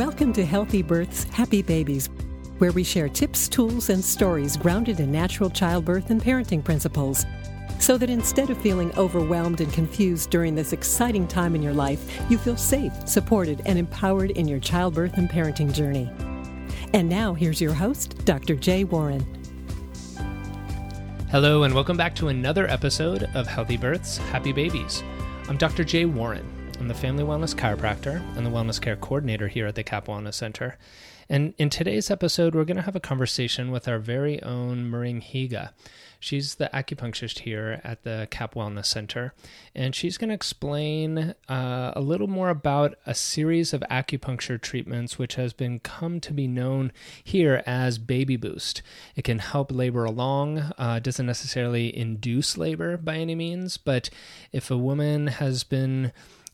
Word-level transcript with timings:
Welcome 0.00 0.32
to 0.32 0.46
Healthy 0.46 0.80
Births, 0.80 1.24
Happy 1.24 1.60
Babies, 1.60 2.08
where 2.56 2.72
we 2.72 2.82
share 2.82 3.06
tips, 3.06 3.50
tools, 3.50 3.90
and 3.90 4.02
stories 4.02 4.56
grounded 4.56 4.98
in 4.98 5.12
natural 5.12 5.50
childbirth 5.50 6.08
and 6.08 6.22
parenting 6.22 6.64
principles. 6.64 7.26
So 7.78 7.98
that 7.98 8.08
instead 8.08 8.48
of 8.48 8.56
feeling 8.62 8.96
overwhelmed 8.96 9.60
and 9.60 9.70
confused 9.74 10.30
during 10.30 10.54
this 10.54 10.72
exciting 10.72 11.28
time 11.28 11.54
in 11.54 11.62
your 11.62 11.74
life, 11.74 12.18
you 12.30 12.38
feel 12.38 12.56
safe, 12.56 12.94
supported, 13.06 13.60
and 13.66 13.78
empowered 13.78 14.30
in 14.30 14.48
your 14.48 14.58
childbirth 14.58 15.18
and 15.18 15.28
parenting 15.28 15.70
journey. 15.70 16.10
And 16.94 17.06
now, 17.06 17.34
here's 17.34 17.60
your 17.60 17.74
host, 17.74 18.24
Dr. 18.24 18.54
Jay 18.54 18.84
Warren. 18.84 19.20
Hello, 21.30 21.64
and 21.64 21.74
welcome 21.74 21.98
back 21.98 22.14
to 22.14 22.28
another 22.28 22.66
episode 22.68 23.24
of 23.34 23.46
Healthy 23.46 23.76
Births, 23.76 24.16
Happy 24.16 24.52
Babies. 24.52 25.02
I'm 25.46 25.58
Dr. 25.58 25.84
Jay 25.84 26.06
Warren. 26.06 26.59
I'm 26.80 26.88
the 26.88 26.94
Family 26.94 27.22
Wellness 27.22 27.54
Chiropractor 27.54 28.22
and 28.38 28.46
the 28.46 28.50
Wellness 28.50 28.80
Care 28.80 28.96
Coordinator 28.96 29.48
here 29.48 29.66
at 29.66 29.74
the 29.74 29.82
CAP 29.82 30.06
Wellness 30.06 30.32
Center. 30.32 30.78
And 31.28 31.52
in 31.58 31.68
today's 31.68 32.10
episode, 32.10 32.54
we're 32.54 32.64
going 32.64 32.78
to 32.78 32.82
have 32.82 32.96
a 32.96 33.00
conversation 33.00 33.70
with 33.70 33.86
our 33.86 33.98
very 33.98 34.42
own 34.42 34.90
Maring 34.90 35.22
Higa. 35.22 35.72
She's 36.18 36.54
the 36.54 36.70
acupuncturist 36.72 37.40
here 37.40 37.82
at 37.84 38.02
the 38.04 38.28
CAP 38.30 38.54
Wellness 38.54 38.86
Center, 38.86 39.34
and 39.74 39.94
she's 39.94 40.16
going 40.16 40.28
to 40.28 40.34
explain 40.34 41.34
uh, 41.50 41.92
a 41.94 42.00
little 42.00 42.28
more 42.28 42.48
about 42.48 42.94
a 43.04 43.14
series 43.14 43.74
of 43.74 43.82
acupuncture 43.90 44.58
treatments 44.58 45.18
which 45.18 45.34
has 45.34 45.52
been 45.52 45.80
come 45.80 46.18
to 46.20 46.32
be 46.32 46.48
known 46.48 46.92
here 47.22 47.62
as 47.66 47.98
Baby 47.98 48.36
Boost. 48.36 48.80
It 49.16 49.24
can 49.24 49.40
help 49.40 49.70
labor 49.70 50.06
along, 50.06 50.72
uh, 50.78 50.98
doesn't 50.98 51.26
necessarily 51.26 51.94
induce 51.94 52.56
labor 52.56 52.96
by 52.96 53.16
any 53.16 53.34
means, 53.34 53.76
but 53.76 54.08
if 54.50 54.70
a 54.70 54.78
woman 54.78 55.26
has 55.26 55.62
been 55.62 56.12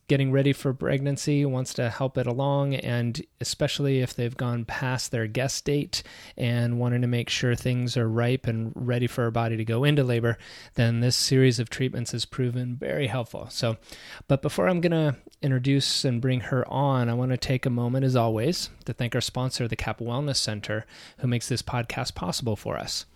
getting 0.08 0.30
ready 0.30 0.52
for 0.52 0.72
pregnancy, 0.72 1.44
wants 1.44 1.74
to 1.74 1.90
help 1.90 2.16
it 2.16 2.26
along, 2.26 2.74
and 2.74 3.24
especially 3.40 4.00
if 4.00 4.14
they've 4.14 4.36
gone 4.36 4.64
past 4.64 5.10
their 5.10 5.26
guess 5.26 5.60
date 5.60 6.02
and 6.36 6.78
wanting 6.78 7.00
to 7.00 7.06
make 7.06 7.28
sure 7.28 7.54
things 7.54 7.96
are 7.96 8.08
ripe 8.08 8.46
and 8.46 8.72
ready 8.74 9.06
for 9.06 9.24
our 9.24 9.30
body 9.30 9.56
to 9.56 9.64
go 9.64 9.84
into 9.84 10.04
labor, 10.04 10.38
then 10.74 11.00
this 11.00 11.16
series 11.16 11.58
of 11.58 11.68
treatments 11.68 12.12
has 12.12 12.24
proven 12.24 12.76
very 12.76 13.08
helpful. 13.08 13.48
So, 13.50 13.76
but 14.28 14.42
before 14.42 14.68
I'm 14.68 14.80
going 14.80 14.92
to 14.92 15.16
introduce 15.42 16.04
and 16.04 16.20
bring 16.20 16.40
her 16.40 16.66
on, 16.68 17.08
I 17.08 17.14
want 17.14 17.32
to 17.32 17.36
take 17.36 17.66
a 17.66 17.70
moment, 17.70 18.04
as 18.04 18.16
always, 18.16 18.70
to 18.84 18.92
thank 18.92 19.14
our 19.14 19.20
sponsor, 19.20 19.66
the 19.66 19.76
CAP 19.76 19.98
Wellness 19.98 20.36
Center, 20.36 20.86
who 21.18 21.26
makes 21.26 21.48
this 21.48 21.62
podcast 21.62 22.14
possible 22.14 22.54
for 22.54 22.76
us. 22.76 23.06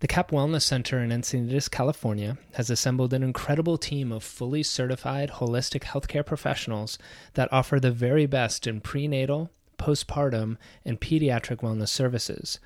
The 0.00 0.08
CAP 0.08 0.32
Wellness 0.32 0.62
Center 0.62 0.98
in 1.02 1.10
Encinitas, 1.10 1.70
California, 1.70 2.36
has 2.54 2.68
assembled 2.68 3.14
an 3.14 3.22
incredible 3.22 3.78
team 3.78 4.10
of 4.10 4.24
fully 4.24 4.62
certified 4.62 5.30
holistic 5.30 5.82
healthcare 5.82 6.26
professionals 6.26 6.98
that 7.34 7.52
offer 7.52 7.78
the 7.78 7.92
very 7.92 8.26
best 8.26 8.66
in 8.66 8.80
prenatal, 8.80 9.50
postpartum, 9.78 10.56
and 10.84 11.00
pediatric 11.00 11.58
wellness 11.58 11.90
services. 11.90 12.58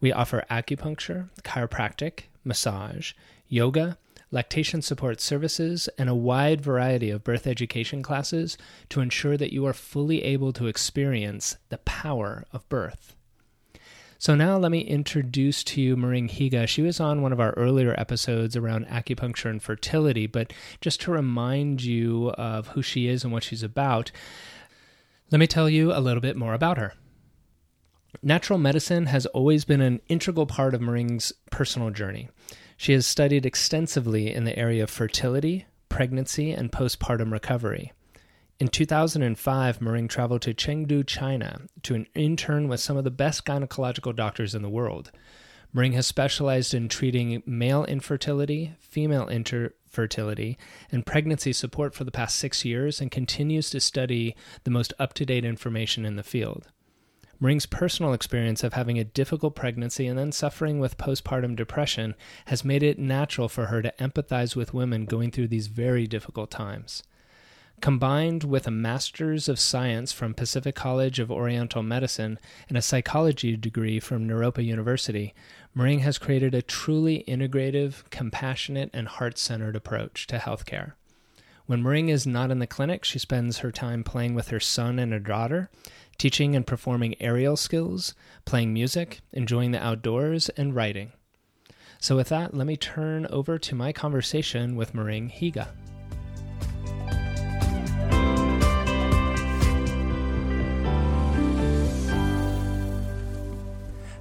We 0.00 0.12
offer 0.12 0.44
acupuncture, 0.48 1.28
chiropractic, 1.42 2.24
massage, 2.44 3.12
yoga, 3.48 3.98
lactation 4.30 4.80
support 4.80 5.20
services, 5.20 5.88
and 5.98 6.08
a 6.08 6.14
wide 6.14 6.60
variety 6.60 7.10
of 7.10 7.24
birth 7.24 7.48
education 7.48 8.00
classes 8.02 8.56
to 8.90 9.00
ensure 9.00 9.36
that 9.36 9.52
you 9.52 9.66
are 9.66 9.72
fully 9.72 10.22
able 10.22 10.52
to 10.52 10.68
experience 10.68 11.56
the 11.68 11.78
power 11.78 12.44
of 12.52 12.68
birth. 12.68 13.15
So 14.18 14.34
now 14.34 14.56
let 14.56 14.72
me 14.72 14.80
introduce 14.80 15.62
to 15.64 15.80
you 15.80 15.94
Maring 15.96 16.30
Higa. 16.30 16.66
She 16.66 16.80
was 16.80 17.00
on 17.00 17.20
one 17.20 17.32
of 17.32 17.40
our 17.40 17.52
earlier 17.52 17.94
episodes 17.98 18.56
around 18.56 18.86
acupuncture 18.86 19.50
and 19.50 19.62
fertility, 19.62 20.26
but 20.26 20.54
just 20.80 21.02
to 21.02 21.10
remind 21.10 21.84
you 21.84 22.30
of 22.30 22.68
who 22.68 22.80
she 22.80 23.08
is 23.08 23.24
and 23.24 23.32
what 23.32 23.42
she's 23.44 23.62
about, 23.62 24.10
let 25.30 25.38
me 25.38 25.46
tell 25.46 25.68
you 25.68 25.92
a 25.92 26.00
little 26.00 26.22
bit 26.22 26.36
more 26.36 26.54
about 26.54 26.78
her. 26.78 26.94
Natural 28.22 28.58
medicine 28.58 29.06
has 29.06 29.26
always 29.26 29.66
been 29.66 29.82
an 29.82 30.00
integral 30.08 30.46
part 30.46 30.74
of 30.74 30.80
Maring's 30.80 31.32
personal 31.50 31.90
journey. 31.90 32.30
She 32.78 32.92
has 32.94 33.06
studied 33.06 33.44
extensively 33.44 34.32
in 34.32 34.44
the 34.44 34.58
area 34.58 34.82
of 34.82 34.90
fertility, 34.90 35.66
pregnancy, 35.90 36.52
and 36.52 36.72
postpartum 36.72 37.30
recovery. 37.32 37.92
In 38.58 38.68
2005, 38.68 39.80
Maring 39.80 40.08
traveled 40.08 40.40
to 40.42 40.54
Chengdu, 40.54 41.06
China 41.06 41.60
to 41.82 42.06
intern 42.14 42.68
with 42.68 42.80
some 42.80 42.96
of 42.96 43.04
the 43.04 43.10
best 43.10 43.44
gynecological 43.44 44.16
doctors 44.16 44.54
in 44.54 44.62
the 44.62 44.70
world. 44.70 45.12
Maring 45.74 45.92
has 45.92 46.06
specialized 46.06 46.72
in 46.72 46.88
treating 46.88 47.42
male 47.44 47.84
infertility, 47.84 48.72
female 48.80 49.28
infertility, 49.28 50.56
and 50.90 51.04
pregnancy 51.04 51.52
support 51.52 51.94
for 51.94 52.04
the 52.04 52.10
past 52.10 52.36
six 52.36 52.64
years 52.64 52.98
and 52.98 53.10
continues 53.10 53.68
to 53.68 53.78
study 53.78 54.34
the 54.64 54.70
most 54.70 54.94
up 54.98 55.12
to 55.12 55.26
date 55.26 55.44
information 55.44 56.06
in 56.06 56.16
the 56.16 56.22
field. 56.22 56.68
Maring's 57.42 57.66
personal 57.66 58.14
experience 58.14 58.64
of 58.64 58.72
having 58.72 58.98
a 58.98 59.04
difficult 59.04 59.54
pregnancy 59.54 60.06
and 60.06 60.18
then 60.18 60.32
suffering 60.32 60.78
with 60.78 60.96
postpartum 60.96 61.56
depression 61.56 62.14
has 62.46 62.64
made 62.64 62.82
it 62.82 62.98
natural 62.98 63.50
for 63.50 63.66
her 63.66 63.82
to 63.82 63.92
empathize 64.00 64.56
with 64.56 64.72
women 64.72 65.04
going 65.04 65.30
through 65.30 65.48
these 65.48 65.66
very 65.66 66.06
difficult 66.06 66.50
times. 66.50 67.02
Combined 67.80 68.42
with 68.42 68.66
a 68.66 68.70
Master's 68.70 69.48
of 69.48 69.60
Science 69.60 70.10
from 70.10 70.32
Pacific 70.32 70.74
College 70.74 71.20
of 71.20 71.30
Oriental 71.30 71.82
Medicine 71.82 72.38
and 72.68 72.76
a 72.76 72.82
psychology 72.82 73.56
degree 73.56 74.00
from 74.00 74.26
Naropa 74.26 74.64
University, 74.64 75.34
Maring 75.76 76.00
has 76.00 76.18
created 76.18 76.54
a 76.54 76.62
truly 76.62 77.22
integrative, 77.28 78.08
compassionate, 78.10 78.90
and 78.94 79.06
heart 79.06 79.36
centered 79.36 79.76
approach 79.76 80.26
to 80.28 80.38
healthcare. 80.38 80.92
When 81.66 81.82
Maring 81.82 82.08
is 82.08 82.26
not 82.26 82.50
in 82.50 82.60
the 82.60 82.66
clinic, 82.66 83.04
she 83.04 83.18
spends 83.18 83.58
her 83.58 83.70
time 83.70 84.02
playing 84.02 84.34
with 84.34 84.48
her 84.48 84.60
son 84.60 84.98
and 84.98 85.12
her 85.12 85.18
daughter, 85.18 85.68
teaching 86.16 86.56
and 86.56 86.66
performing 86.66 87.20
aerial 87.20 87.56
skills, 87.56 88.14
playing 88.46 88.72
music, 88.72 89.20
enjoying 89.32 89.72
the 89.72 89.84
outdoors, 89.84 90.48
and 90.50 90.74
writing. 90.74 91.12
So, 92.00 92.16
with 92.16 92.30
that, 92.30 92.54
let 92.54 92.66
me 92.66 92.76
turn 92.76 93.26
over 93.26 93.58
to 93.58 93.74
my 93.74 93.92
conversation 93.92 94.76
with 94.76 94.94
Maring 94.94 95.30
Higa. 95.30 95.68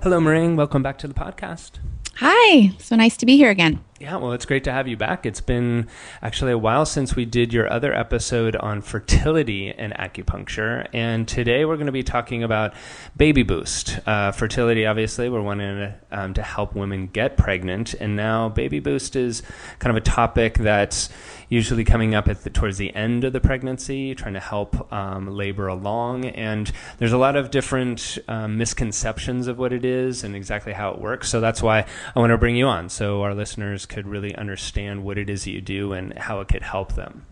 Hello, 0.05 0.19
Maring. 0.19 0.55
Welcome 0.55 0.83
back 0.83 0.99
to 0.99 1.07
the 1.07 1.15
podcast. 1.15 1.79
Hi. 2.17 2.73
So 2.77 2.95
nice 2.95 3.17
to 3.17 3.25
be 3.25 3.37
here 3.37 3.49
again. 3.49 3.83
Yeah, 3.99 4.17
well, 4.17 4.33
it's 4.33 4.45
great 4.45 4.63
to 4.65 4.71
have 4.71 4.87
you 4.87 4.95
back. 4.95 5.25
It's 5.25 5.41
been 5.41 5.87
actually 6.21 6.51
a 6.51 6.59
while 6.59 6.85
since 6.85 7.15
we 7.15 7.25
did 7.25 7.51
your 7.51 7.71
other 7.73 7.91
episode 7.91 8.55
on 8.57 8.81
fertility 8.81 9.71
and 9.71 9.93
acupuncture. 9.95 10.87
And 10.93 11.27
today 11.27 11.65
we're 11.65 11.77
going 11.77 11.87
to 11.87 11.91
be 11.91 12.03
talking 12.03 12.43
about 12.43 12.75
Baby 13.17 13.41
Boost. 13.41 13.97
Uh, 14.05 14.31
fertility, 14.31 14.85
obviously, 14.85 15.27
we're 15.27 15.41
wanting 15.41 15.75
to, 15.75 15.95
um, 16.11 16.35
to 16.35 16.43
help 16.43 16.75
women 16.75 17.07
get 17.07 17.35
pregnant. 17.35 17.95
And 17.95 18.15
now 18.15 18.49
Baby 18.49 18.79
Boost 18.79 19.15
is 19.15 19.41
kind 19.79 19.89
of 19.89 19.99
a 19.99 20.05
topic 20.05 20.59
that's 20.59 21.09
usually 21.49 21.83
coming 21.83 22.15
up 22.15 22.27
at 22.27 22.43
the, 22.43 22.49
towards 22.49 22.77
the 22.77 22.93
end 22.95 23.23
of 23.23 23.33
the 23.33 23.39
pregnancy, 23.39 24.15
trying 24.15 24.33
to 24.33 24.39
help 24.39 24.91
um, 24.91 25.27
labor 25.27 25.67
along. 25.67 26.25
And 26.25 26.71
there's 26.97 27.13
a 27.13 27.17
lot 27.17 27.35
of 27.35 27.51
different 27.51 28.17
um, 28.27 28.57
misconceptions 28.57 29.47
of 29.47 29.57
what 29.57 29.73
it 29.73 29.85
is 29.85 30.23
and 30.23 30.35
exactly 30.35 30.73
how 30.73 30.91
it 30.91 30.99
works. 30.99 31.29
So 31.29 31.39
that's 31.39 31.61
why 31.61 31.85
I 32.15 32.19
want 32.19 32.31
to 32.31 32.37
bring 32.37 32.55
you 32.55 32.67
on 32.67 32.89
so 32.89 33.21
our 33.21 33.33
listeners 33.33 33.85
could 33.85 34.07
really 34.07 34.35
understand 34.35 35.03
what 35.03 35.17
it 35.17 35.29
is 35.29 35.43
that 35.43 35.51
you 35.51 35.61
do 35.61 35.93
and 35.93 36.17
how 36.17 36.39
it 36.41 36.47
could 36.47 36.63
help 36.63 36.93
them. 36.93 37.25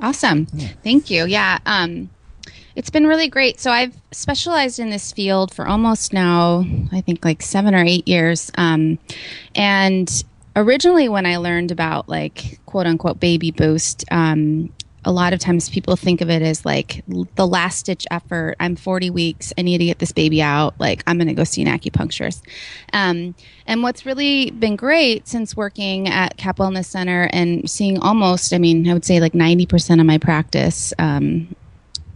Awesome. 0.00 0.46
Yeah. 0.52 0.68
Thank 0.82 1.10
you. 1.10 1.26
Yeah. 1.26 1.58
Um, 1.66 2.10
it's 2.76 2.90
been 2.90 3.06
really 3.06 3.28
great. 3.28 3.60
So 3.60 3.70
I've 3.70 3.96
specialized 4.10 4.80
in 4.80 4.90
this 4.90 5.12
field 5.12 5.54
for 5.54 5.66
almost 5.66 6.12
now, 6.12 6.64
I 6.92 7.00
think 7.00 7.24
like 7.24 7.42
seven 7.42 7.74
or 7.74 7.84
eight 7.84 8.08
years. 8.08 8.50
Um, 8.56 8.98
and 9.54 10.24
originally 10.56 11.08
when 11.08 11.26
I 11.26 11.36
learned 11.36 11.70
about 11.70 12.08
like 12.08 12.60
quote 12.66 12.86
unquote 12.86 13.20
baby 13.20 13.50
boost, 13.50 14.04
um, 14.10 14.72
a 15.04 15.12
lot 15.12 15.32
of 15.32 15.38
times 15.38 15.68
people 15.68 15.96
think 15.96 16.20
of 16.20 16.30
it 16.30 16.42
as 16.42 16.64
like 16.64 17.04
the 17.34 17.46
last 17.46 17.86
ditch 17.86 18.06
effort. 18.10 18.56
I'm 18.58 18.74
40 18.74 19.10
weeks. 19.10 19.52
I 19.58 19.62
need 19.62 19.78
to 19.78 19.84
get 19.84 19.98
this 19.98 20.12
baby 20.12 20.40
out. 20.40 20.78
Like 20.80 21.02
I'm 21.06 21.18
going 21.18 21.28
to 21.28 21.34
go 21.34 21.44
see 21.44 21.62
an 21.62 21.68
acupuncturist. 21.68 22.42
Um, 22.92 23.34
and 23.66 23.82
what's 23.82 24.06
really 24.06 24.50
been 24.50 24.76
great 24.76 25.28
since 25.28 25.56
working 25.56 26.08
at 26.08 26.36
Cap 26.36 26.56
Wellness 26.56 26.86
Center 26.86 27.28
and 27.32 27.68
seeing 27.68 27.98
almost, 27.98 28.52
I 28.52 28.58
mean, 28.58 28.88
I 28.88 28.94
would 28.94 29.04
say 29.04 29.20
like 29.20 29.32
90% 29.32 30.00
of 30.00 30.06
my 30.06 30.18
practice 30.18 30.94
um, 30.98 31.54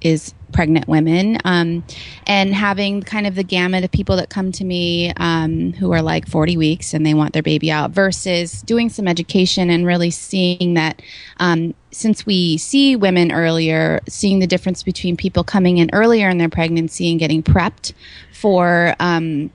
is 0.01 0.35
pregnant 0.53 0.89
women. 0.89 1.39
Um, 1.45 1.85
and 2.27 2.55
having 2.55 3.03
kind 3.03 3.27
of 3.27 3.35
the 3.35 3.43
gamut 3.43 3.85
of 3.85 3.91
people 3.91 4.17
that 4.17 4.31
come 4.31 4.53
to 4.53 4.65
me 4.65 5.13
um, 5.17 5.73
who 5.75 5.93
are 5.93 6.03
like 6.03 6.27
40 6.27 6.57
weeks 6.57 6.95
and 6.95 7.05
they 7.05 7.15
want 7.15 7.33
their 7.33 7.43
baby 7.43 7.71
out 7.71 7.91
versus 7.91 8.63
doing 8.63 8.89
some 8.89 9.07
education 9.07 9.71
and 9.71 9.87
really 9.87 10.11
seeing 10.11 10.75
that 10.75 11.03
um, 11.39 11.75
since 11.91 12.27
we 12.27 12.57
see 12.57 12.97
women 12.97 13.33
earlier 13.33 14.01
seeing 14.09 14.39
the 14.39 14.47
difference 14.47 14.83
between 14.83 15.17
people 15.17 15.45
coming 15.45 15.79
in 15.79 15.91
earlier 15.93 16.29
in 16.29 16.39
their 16.39 16.49
pregnancy 16.49 17.11
and 17.11 17.19
getting 17.19 17.43
prepped 17.43 17.93
for 18.33 18.95
um, 19.01 19.51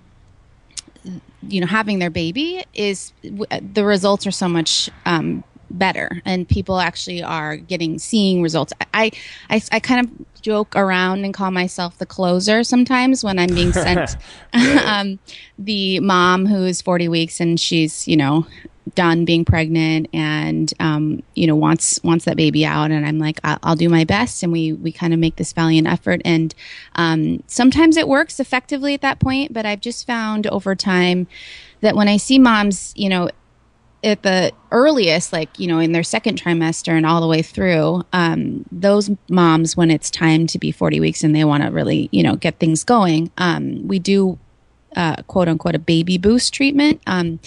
you 1.47 1.61
know 1.61 1.67
having 1.67 1.99
their 1.99 2.09
baby 2.09 2.63
is 2.73 3.13
the 3.21 3.83
results 3.83 4.25
are 4.25 4.31
so 4.31 4.47
much 4.47 4.89
um, 5.05 5.43
better 5.69 6.21
and 6.25 6.47
people 6.47 6.79
actually 6.79 7.23
are 7.23 7.57
getting 7.57 7.99
seeing 7.99 8.41
results. 8.41 8.73
I 8.93 9.11
i, 9.49 9.61
I 9.71 9.79
kind 9.79 10.05
of 10.05 10.41
joke 10.41 10.75
around 10.75 11.23
and 11.23 11.33
call 11.33 11.51
myself 11.51 11.97
the 11.97 12.05
closer 12.05 12.65
sometimes 12.65 13.23
when 13.23 13.39
i'm 13.39 13.53
being 13.55 13.71
sent 13.71 14.17
um, 14.85 15.17
the 15.57 15.99
mom 16.01 16.45
who 16.45 16.65
is 16.65 16.81
40 16.81 17.07
weeks 17.07 17.39
and 17.39 17.59
she's 17.59 18.07
you 18.07 18.17
know 18.17 18.45
done 18.95 19.25
being 19.25 19.45
pregnant 19.45 20.07
and 20.13 20.73
um, 20.79 21.23
you 21.35 21.47
know 21.47 21.55
wants 21.55 22.01
wants 22.03 22.25
that 22.25 22.37
baby 22.37 22.65
out. 22.65 22.91
And 22.91 23.05
i'm 23.05 23.19
like 23.19 23.39
i'll, 23.43 23.59
I'll 23.63 23.75
do 23.75 23.89
my 23.89 24.03
best. 24.03 24.43
And 24.43 24.51
we 24.51 24.73
we 24.73 24.91
kind 24.91 25.13
of 25.13 25.19
make 25.19 25.37
this 25.37 25.53
valiant 25.53 25.87
effort. 25.87 26.21
And 26.25 26.53
um, 26.95 27.43
sometimes 27.47 27.97
it 27.97 28.07
works 28.07 28.39
effectively 28.39 28.93
at 28.93 29.01
that 29.01 29.19
point 29.19 29.53
but 29.53 29.65
i've 29.65 29.79
just 29.79 30.05
found 30.05 30.47
over 30.47 30.75
time 30.75 31.27
that 31.81 31.95
when 31.95 32.07
i 32.07 32.17
see 32.17 32.39
moms 32.39 32.93
you 32.95 33.09
know 33.09 33.29
at 34.03 34.23
the 34.23 34.51
earliest, 34.71 35.31
like, 35.31 35.57
you 35.57 35.67
know, 35.67 35.79
in 35.79 35.91
their 35.93 36.03
second 36.03 36.41
trimester 36.41 36.89
and 36.89 37.05
all 37.05 37.21
the 37.21 37.27
way 37.27 37.41
through, 37.41 38.03
um, 38.11 38.65
those 38.71 39.09
moms, 39.29 39.77
when 39.77 39.89
it's 39.89 40.11
time 40.11 40.45
to 40.47 40.59
be 40.59 40.71
40 40.71 40.99
weeks 40.99 41.23
and 41.23 41.35
they 41.35 41.45
want 41.45 41.63
to 41.63 41.69
really, 41.69 42.09
you 42.11 42.21
know, 42.21 42.35
get 42.35 42.59
things 42.59 42.83
going, 42.83 43.31
um, 43.37 43.87
we 43.87 43.99
do, 43.99 44.37
uh, 44.95 45.17
quote 45.23 45.47
unquote, 45.47 45.75
a 45.75 45.79
baby 45.79 46.17
boost 46.17 46.53
treatment. 46.53 47.01
Um, 47.07 47.39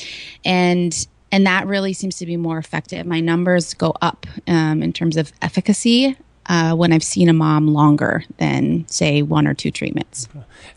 and, 0.44 1.06
and 1.30 1.46
that 1.46 1.66
really 1.66 1.92
seems 1.92 2.16
to 2.18 2.26
be 2.26 2.36
more 2.36 2.58
effective. 2.58 3.04
My 3.06 3.20
numbers 3.20 3.74
go 3.74 3.94
up 4.00 4.26
um, 4.46 4.82
in 4.82 4.92
terms 4.92 5.16
of 5.16 5.32
efficacy 5.42 6.16
uh, 6.48 6.74
when 6.74 6.92
I've 6.92 7.02
seen 7.02 7.28
a 7.28 7.32
mom 7.32 7.68
longer 7.68 8.24
than, 8.38 8.86
say, 8.88 9.22
one 9.22 9.46
or 9.46 9.54
two 9.54 9.70
treatments. 9.70 10.28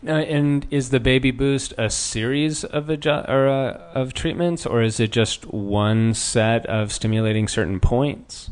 Uh, 0.06 0.10
and 0.10 0.66
is 0.70 0.90
the 0.90 1.00
Baby 1.00 1.30
Boost 1.30 1.74
a 1.78 1.90
series 1.90 2.64
of 2.64 2.86
adju- 2.86 3.28
or, 3.28 3.48
uh, 3.48 3.78
of 3.94 4.14
treatments, 4.14 4.66
or 4.66 4.82
is 4.82 5.00
it 5.00 5.12
just 5.12 5.46
one 5.52 6.14
set 6.14 6.66
of 6.66 6.92
stimulating 6.92 7.48
certain 7.48 7.80
points? 7.80 8.50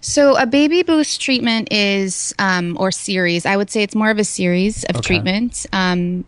So 0.00 0.36
a 0.36 0.46
Baby 0.46 0.82
Boost 0.82 1.20
treatment 1.20 1.72
is, 1.72 2.34
um, 2.38 2.76
or 2.78 2.90
series, 2.90 3.46
I 3.46 3.56
would 3.56 3.70
say 3.70 3.82
it's 3.82 3.94
more 3.94 4.10
of 4.10 4.18
a 4.18 4.24
series 4.24 4.84
of 4.84 4.96
okay. 4.96 5.06
treatments. 5.06 5.66
Um, 5.72 6.24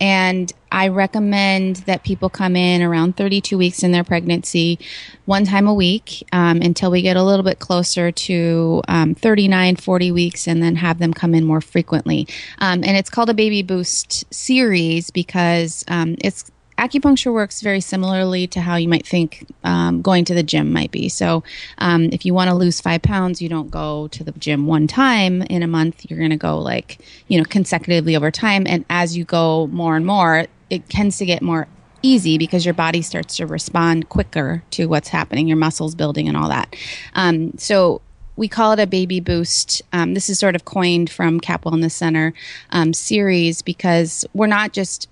and 0.00 0.52
I 0.70 0.88
recommend 0.88 1.76
that 1.86 2.02
people 2.02 2.28
come 2.28 2.54
in 2.54 2.82
around 2.82 3.16
32 3.16 3.56
weeks 3.56 3.82
in 3.82 3.92
their 3.92 4.04
pregnancy, 4.04 4.78
one 5.24 5.44
time 5.44 5.66
a 5.66 5.72
week, 5.72 6.22
um, 6.32 6.60
until 6.60 6.90
we 6.90 7.02
get 7.02 7.16
a 7.16 7.22
little 7.22 7.44
bit 7.44 7.60
closer 7.60 8.12
to 8.12 8.82
um, 8.88 9.14
39, 9.14 9.76
40 9.76 10.10
weeks, 10.10 10.46
and 10.46 10.62
then 10.62 10.76
have 10.76 10.98
them 10.98 11.14
come 11.14 11.34
in 11.34 11.44
more 11.44 11.60
frequently. 11.60 12.28
Um, 12.58 12.84
and 12.84 12.96
it's 12.96 13.08
called 13.08 13.30
a 13.30 13.34
Baby 13.34 13.62
Boost 13.62 14.32
series 14.34 15.10
because 15.10 15.84
um, 15.88 16.16
it's 16.18 16.50
acupuncture 16.78 17.32
works 17.32 17.60
very 17.60 17.80
similarly 17.80 18.46
to 18.48 18.60
how 18.60 18.76
you 18.76 18.88
might 18.88 19.06
think 19.06 19.46
um, 19.64 20.02
going 20.02 20.24
to 20.26 20.34
the 20.34 20.42
gym 20.42 20.72
might 20.72 20.90
be. 20.90 21.08
So, 21.08 21.42
um, 21.78 22.04
if 22.12 22.24
you 22.24 22.34
want 22.34 22.48
to 22.48 22.54
lose 22.54 22.80
five 22.80 23.02
pounds, 23.02 23.40
you 23.40 23.48
don't 23.48 23.70
go 23.70 24.08
to 24.08 24.24
the 24.24 24.32
gym 24.32 24.66
one 24.66 24.86
time 24.86 25.42
in 25.42 25.62
a 25.62 25.66
month. 25.66 26.06
You're 26.08 26.18
going 26.18 26.30
to 26.30 26.36
go 26.36 26.58
like, 26.58 26.98
you 27.28 27.38
know, 27.38 27.44
consecutively 27.44 28.16
over 28.16 28.30
time. 28.30 28.66
And 28.66 28.84
as 28.90 29.16
you 29.16 29.24
go 29.24 29.66
more 29.68 29.96
and 29.96 30.06
more, 30.06 30.46
it 30.70 30.88
tends 30.88 31.18
to 31.18 31.26
get 31.26 31.42
more 31.42 31.66
easy 32.02 32.38
because 32.38 32.64
your 32.64 32.74
body 32.74 33.02
starts 33.02 33.36
to 33.36 33.46
respond 33.46 34.08
quicker 34.08 34.62
to 34.72 34.86
what's 34.86 35.08
happening, 35.08 35.48
your 35.48 35.56
muscles 35.56 35.94
building 35.94 36.28
and 36.28 36.36
all 36.36 36.48
that. 36.48 36.76
Um, 37.14 37.56
so, 37.58 38.00
we 38.38 38.48
call 38.48 38.72
it 38.72 38.78
a 38.78 38.86
baby 38.86 39.18
boost. 39.18 39.80
Um, 39.94 40.12
this 40.12 40.28
is 40.28 40.38
sort 40.38 40.54
of 40.54 40.66
coined 40.66 41.08
from 41.08 41.40
Cap 41.40 41.64
Wellness 41.64 41.92
Center 41.92 42.34
um, 42.68 42.92
series 42.92 43.62
because 43.62 44.26
we're 44.34 44.46
not 44.46 44.74
just 44.74 45.08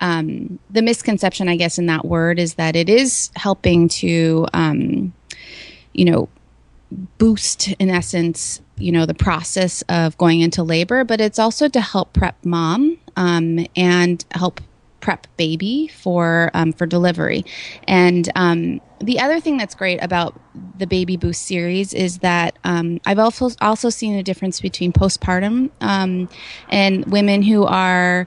um, 0.00 0.58
the 0.70 0.82
misconception, 0.82 1.48
I 1.48 1.56
guess, 1.56 1.78
in 1.78 1.86
that 1.86 2.04
word 2.04 2.38
is 2.38 2.54
that 2.54 2.76
it 2.76 2.88
is 2.88 3.30
helping 3.36 3.88
to, 3.88 4.46
um, 4.52 5.12
you 5.92 6.04
know, 6.04 6.28
boost, 7.18 7.68
in 7.78 7.90
essence, 7.90 8.60
you 8.76 8.92
know, 8.92 9.06
the 9.06 9.14
process 9.14 9.82
of 9.88 10.16
going 10.18 10.40
into 10.40 10.62
labor, 10.62 11.04
but 11.04 11.20
it's 11.20 11.38
also 11.38 11.68
to 11.68 11.80
help 11.80 12.12
prep 12.12 12.36
mom 12.44 12.98
um, 13.16 13.66
and 13.76 14.24
help 14.30 14.60
prep 15.00 15.26
baby 15.36 15.88
for 15.88 16.50
um, 16.54 16.72
for 16.72 16.86
delivery. 16.86 17.44
And 17.86 18.28
um, 18.34 18.80
the 19.00 19.20
other 19.20 19.40
thing 19.40 19.56
that's 19.56 19.74
great 19.74 20.02
about 20.02 20.38
the 20.78 20.86
Baby 20.86 21.16
Boost 21.16 21.42
series 21.46 21.94
is 21.94 22.18
that 22.18 22.58
um, 22.64 23.00
I've 23.06 23.18
also 23.18 23.50
also 23.60 23.90
seen 23.90 24.14
a 24.16 24.22
difference 24.22 24.60
between 24.60 24.92
postpartum 24.92 25.70
um, 25.80 26.28
and 26.68 27.06
women 27.06 27.42
who 27.42 27.64
are 27.64 28.26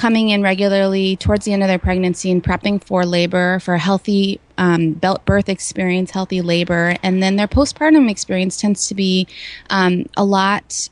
coming 0.00 0.30
in 0.30 0.42
regularly 0.42 1.14
towards 1.16 1.44
the 1.44 1.52
end 1.52 1.62
of 1.62 1.68
their 1.68 1.78
pregnancy 1.78 2.30
and 2.30 2.42
prepping 2.42 2.82
for 2.82 3.04
labor, 3.04 3.58
for 3.60 3.74
a 3.74 3.78
healthy 3.78 4.40
um, 4.56 4.94
birth 5.26 5.50
experience, 5.50 6.10
healthy 6.10 6.40
labor. 6.40 6.96
And 7.02 7.22
then 7.22 7.36
their 7.36 7.46
postpartum 7.46 8.10
experience 8.10 8.56
tends 8.56 8.88
to 8.88 8.94
be 8.94 9.28
um, 9.68 10.06
a 10.16 10.24
lot 10.24 10.88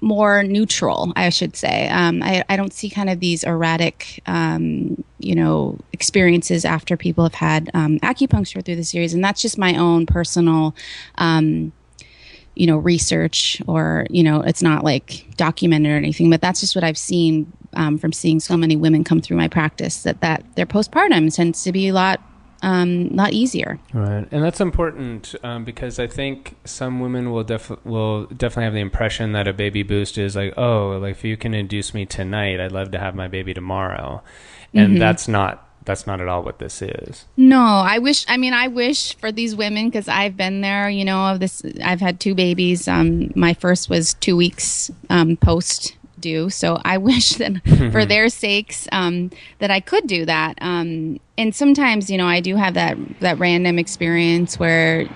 more 0.00 0.42
neutral, 0.42 1.12
I 1.14 1.28
should 1.28 1.54
say. 1.56 1.90
Um, 1.90 2.22
I, 2.22 2.42
I, 2.48 2.56
don't 2.56 2.72
see 2.72 2.88
kind 2.88 3.10
of 3.10 3.20
these 3.20 3.44
erratic, 3.44 4.22
um, 4.24 5.04
you 5.18 5.34
know, 5.34 5.78
experiences 5.92 6.64
after 6.64 6.96
people 6.96 7.24
have 7.24 7.34
had 7.34 7.70
um, 7.74 7.98
acupuncture 7.98 8.64
through 8.64 8.76
the 8.76 8.84
series. 8.84 9.12
And 9.12 9.22
that's 9.22 9.42
just 9.42 9.58
my 9.58 9.76
own 9.76 10.06
personal 10.06 10.74
um, 11.16 11.72
you 12.54 12.66
know 12.66 12.78
research 12.78 13.62
or 13.66 14.06
you 14.10 14.22
know 14.22 14.40
it's 14.40 14.60
not 14.60 14.84
like 14.84 15.24
documented 15.36 15.92
or 15.92 15.96
anything 15.96 16.28
but 16.28 16.40
that's 16.40 16.60
just 16.60 16.74
what 16.74 16.82
i've 16.82 16.98
seen 16.98 17.50
um, 17.74 17.98
from 17.98 18.12
seeing 18.12 18.40
so 18.40 18.56
many 18.56 18.76
women 18.76 19.04
come 19.04 19.20
through 19.20 19.36
my 19.36 19.48
practice 19.48 20.02
that 20.02 20.20
that 20.20 20.44
their 20.56 20.66
postpartum 20.66 21.34
tends 21.34 21.62
to 21.62 21.72
be 21.72 21.88
a 21.88 21.92
lot 21.92 22.20
um, 22.62 23.08
lot 23.10 23.32
easier. 23.32 23.78
Right, 23.92 24.26
and 24.30 24.44
that's 24.44 24.60
important 24.60 25.34
um, 25.42 25.64
because 25.64 25.98
I 25.98 26.06
think 26.06 26.56
some 26.64 27.00
women 27.00 27.30
will 27.30 27.44
def- 27.44 27.84
will 27.84 28.26
definitely 28.26 28.64
have 28.64 28.74
the 28.74 28.80
impression 28.80 29.32
that 29.32 29.48
a 29.48 29.52
baby 29.52 29.82
boost 29.82 30.18
is 30.18 30.36
like, 30.36 30.54
oh, 30.56 30.98
like 31.00 31.12
if 31.12 31.24
you 31.24 31.36
can 31.36 31.54
induce 31.54 31.94
me 31.94 32.06
tonight, 32.06 32.60
I'd 32.60 32.72
love 32.72 32.90
to 32.90 32.98
have 32.98 33.14
my 33.14 33.28
baby 33.28 33.54
tomorrow, 33.54 34.22
and 34.74 34.90
mm-hmm. 34.90 34.98
that's 34.98 35.26
not 35.26 35.66
that's 35.84 36.06
not 36.06 36.20
at 36.20 36.28
all 36.28 36.42
what 36.42 36.58
this 36.58 36.82
is. 36.82 37.24
No, 37.36 37.60
I 37.60 37.98
wish. 37.98 38.26
I 38.28 38.36
mean, 38.36 38.52
I 38.52 38.68
wish 38.68 39.16
for 39.16 39.32
these 39.32 39.56
women 39.56 39.88
because 39.88 40.08
I've 40.08 40.36
been 40.36 40.60
there. 40.60 40.90
You 40.90 41.04
know, 41.04 41.28
of 41.28 41.40
this. 41.40 41.62
I've 41.82 42.00
had 42.00 42.20
two 42.20 42.34
babies. 42.34 42.86
Um, 42.88 43.32
my 43.34 43.54
first 43.54 43.88
was 43.88 44.14
two 44.14 44.36
weeks 44.36 44.90
um, 45.08 45.36
post 45.36 45.96
do. 46.20 46.50
So 46.50 46.78
I 46.84 46.98
wish 47.10 47.30
that 47.34 47.60
for 47.92 48.04
their 48.04 48.28
sakes 48.28 48.88
um, 48.92 49.30
that 49.58 49.70
I 49.70 49.80
could 49.80 50.06
do 50.06 50.24
that. 50.24 50.58
Um, 50.60 51.20
and 51.38 51.54
sometimes, 51.54 52.10
you 52.10 52.18
know, 52.18 52.26
I 52.26 52.40
do 52.40 52.56
have 52.56 52.74
that 52.74 52.96
that 53.20 53.38
random 53.38 53.78
experience 53.78 54.58
where 54.58 55.08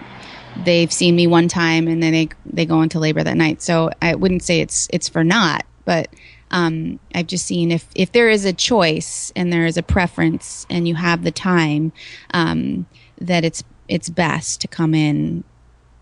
they've 0.65 0.93
seen 0.93 1.17
me 1.17 1.27
one 1.27 1.49
time 1.49 1.89
and 1.89 2.03
then 2.03 2.13
they 2.13 2.29
they 2.47 2.67
go 2.67 2.83
into 2.83 2.99
labor 2.99 3.23
that 3.23 3.37
night. 3.37 3.63
So 3.63 3.91
I 4.01 4.15
wouldn't 4.15 4.43
say 4.43 4.61
it's 4.61 4.89
it's 4.93 5.09
for 5.09 5.25
not, 5.25 5.65
but 5.85 6.09
um, 6.51 7.01
I've 7.15 7.27
just 7.27 7.47
seen 7.47 7.73
if 7.73 7.87
if 7.95 8.13
there 8.13 8.31
is 8.31 8.45
a 8.45 8.53
choice 8.53 9.33
and 9.35 9.53
there 9.53 9.67
is 9.67 9.77
a 9.77 9.83
preference 9.83 10.67
and 10.71 10.87
you 10.87 10.95
have 10.95 11.25
the 11.25 11.33
time, 11.33 11.93
um, 12.33 12.87
that 13.21 13.45
it's 13.45 13.65
it's 13.89 14.09
best 14.09 14.61
to 14.63 14.69
come 14.69 14.95
in, 14.95 15.45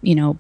you 0.03 0.15
know, 0.15 0.38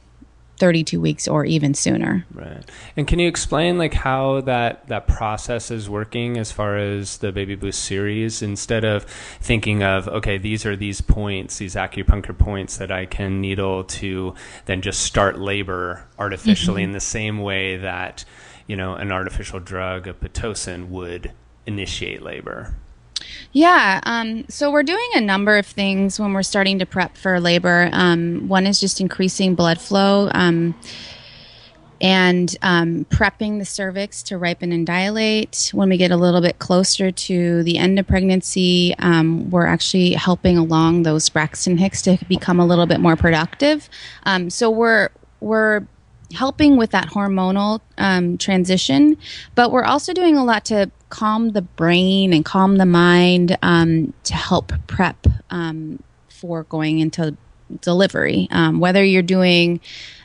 32 0.58 1.00
weeks 1.00 1.26
or 1.26 1.44
even 1.44 1.74
sooner. 1.74 2.24
Right. 2.32 2.62
And 2.96 3.08
can 3.08 3.18
you 3.18 3.28
explain 3.28 3.78
like 3.78 3.94
how 3.94 4.42
that 4.42 4.86
that 4.88 5.06
process 5.06 5.70
is 5.70 5.88
working 5.88 6.36
as 6.38 6.52
far 6.52 6.76
as 6.76 7.18
the 7.18 7.32
Baby 7.32 7.54
Boost 7.54 7.84
series 7.84 8.42
instead 8.42 8.84
of 8.84 9.04
thinking 9.40 9.82
of 9.82 10.08
okay, 10.08 10.38
these 10.38 10.64
are 10.64 10.76
these 10.76 11.00
points, 11.00 11.58
these 11.58 11.74
acupuncture 11.74 12.36
points 12.36 12.76
that 12.76 12.92
I 12.92 13.06
can 13.06 13.40
needle 13.40 13.84
to 13.84 14.34
then 14.66 14.82
just 14.82 15.02
start 15.02 15.38
labor 15.38 16.06
artificially 16.18 16.82
mm-hmm. 16.82 16.90
in 16.90 16.92
the 16.92 17.00
same 17.00 17.38
way 17.38 17.76
that, 17.78 18.24
you 18.66 18.76
know, 18.76 18.94
an 18.94 19.10
artificial 19.10 19.58
drug, 19.58 20.06
a 20.06 20.14
pitocin 20.14 20.88
would 20.88 21.32
initiate 21.66 22.22
labor. 22.22 22.76
Yeah. 23.52 24.00
Um, 24.04 24.44
so 24.48 24.70
we're 24.70 24.82
doing 24.82 25.08
a 25.14 25.20
number 25.20 25.58
of 25.58 25.66
things 25.66 26.18
when 26.18 26.32
we're 26.32 26.42
starting 26.42 26.78
to 26.78 26.86
prep 26.86 27.16
for 27.16 27.38
labor. 27.40 27.88
Um, 27.92 28.48
one 28.48 28.66
is 28.66 28.80
just 28.80 29.00
increasing 29.00 29.54
blood 29.54 29.80
flow. 29.80 30.30
Um, 30.32 30.74
and 32.02 32.56
um, 32.62 33.04
prepping 33.06 33.60
the 33.60 33.64
cervix 33.64 34.24
to 34.24 34.36
ripen 34.36 34.72
and 34.72 34.84
dilate. 34.84 35.70
When 35.72 35.88
we 35.88 35.96
get 35.96 36.10
a 36.10 36.16
little 36.16 36.40
bit 36.40 36.58
closer 36.58 37.12
to 37.12 37.62
the 37.62 37.78
end 37.78 37.98
of 37.98 38.08
pregnancy, 38.08 38.94
um, 38.98 39.48
we're 39.50 39.66
actually 39.66 40.14
helping 40.14 40.58
along 40.58 41.04
those 41.04 41.28
Braxton 41.28 41.78
Hicks 41.78 42.02
to 42.02 42.18
become 42.28 42.58
a 42.58 42.66
little 42.66 42.86
bit 42.86 42.98
more 42.98 43.14
productive. 43.14 43.88
Um, 44.24 44.50
so 44.50 44.68
we're 44.68 45.10
we're 45.40 45.86
helping 46.34 46.76
with 46.76 46.90
that 46.90 47.08
hormonal 47.08 47.80
um, 47.98 48.36
transition, 48.36 49.16
but 49.54 49.70
we're 49.70 49.84
also 49.84 50.12
doing 50.12 50.36
a 50.36 50.44
lot 50.44 50.64
to 50.64 50.90
calm 51.12 51.50
the 51.50 51.60
brain 51.60 52.32
and 52.32 52.42
calm 52.42 52.78
the 52.78 52.86
mind 52.86 53.58
um, 53.60 54.14
to 54.24 54.32
help 54.32 54.72
prep 54.86 55.26
um, 55.50 56.02
for 56.30 56.62
going 56.64 57.00
into 57.00 57.36
delivery. 57.82 58.48
Um, 58.50 58.80
whether 58.80 59.04
you're 59.04 59.20
doing 59.20 59.80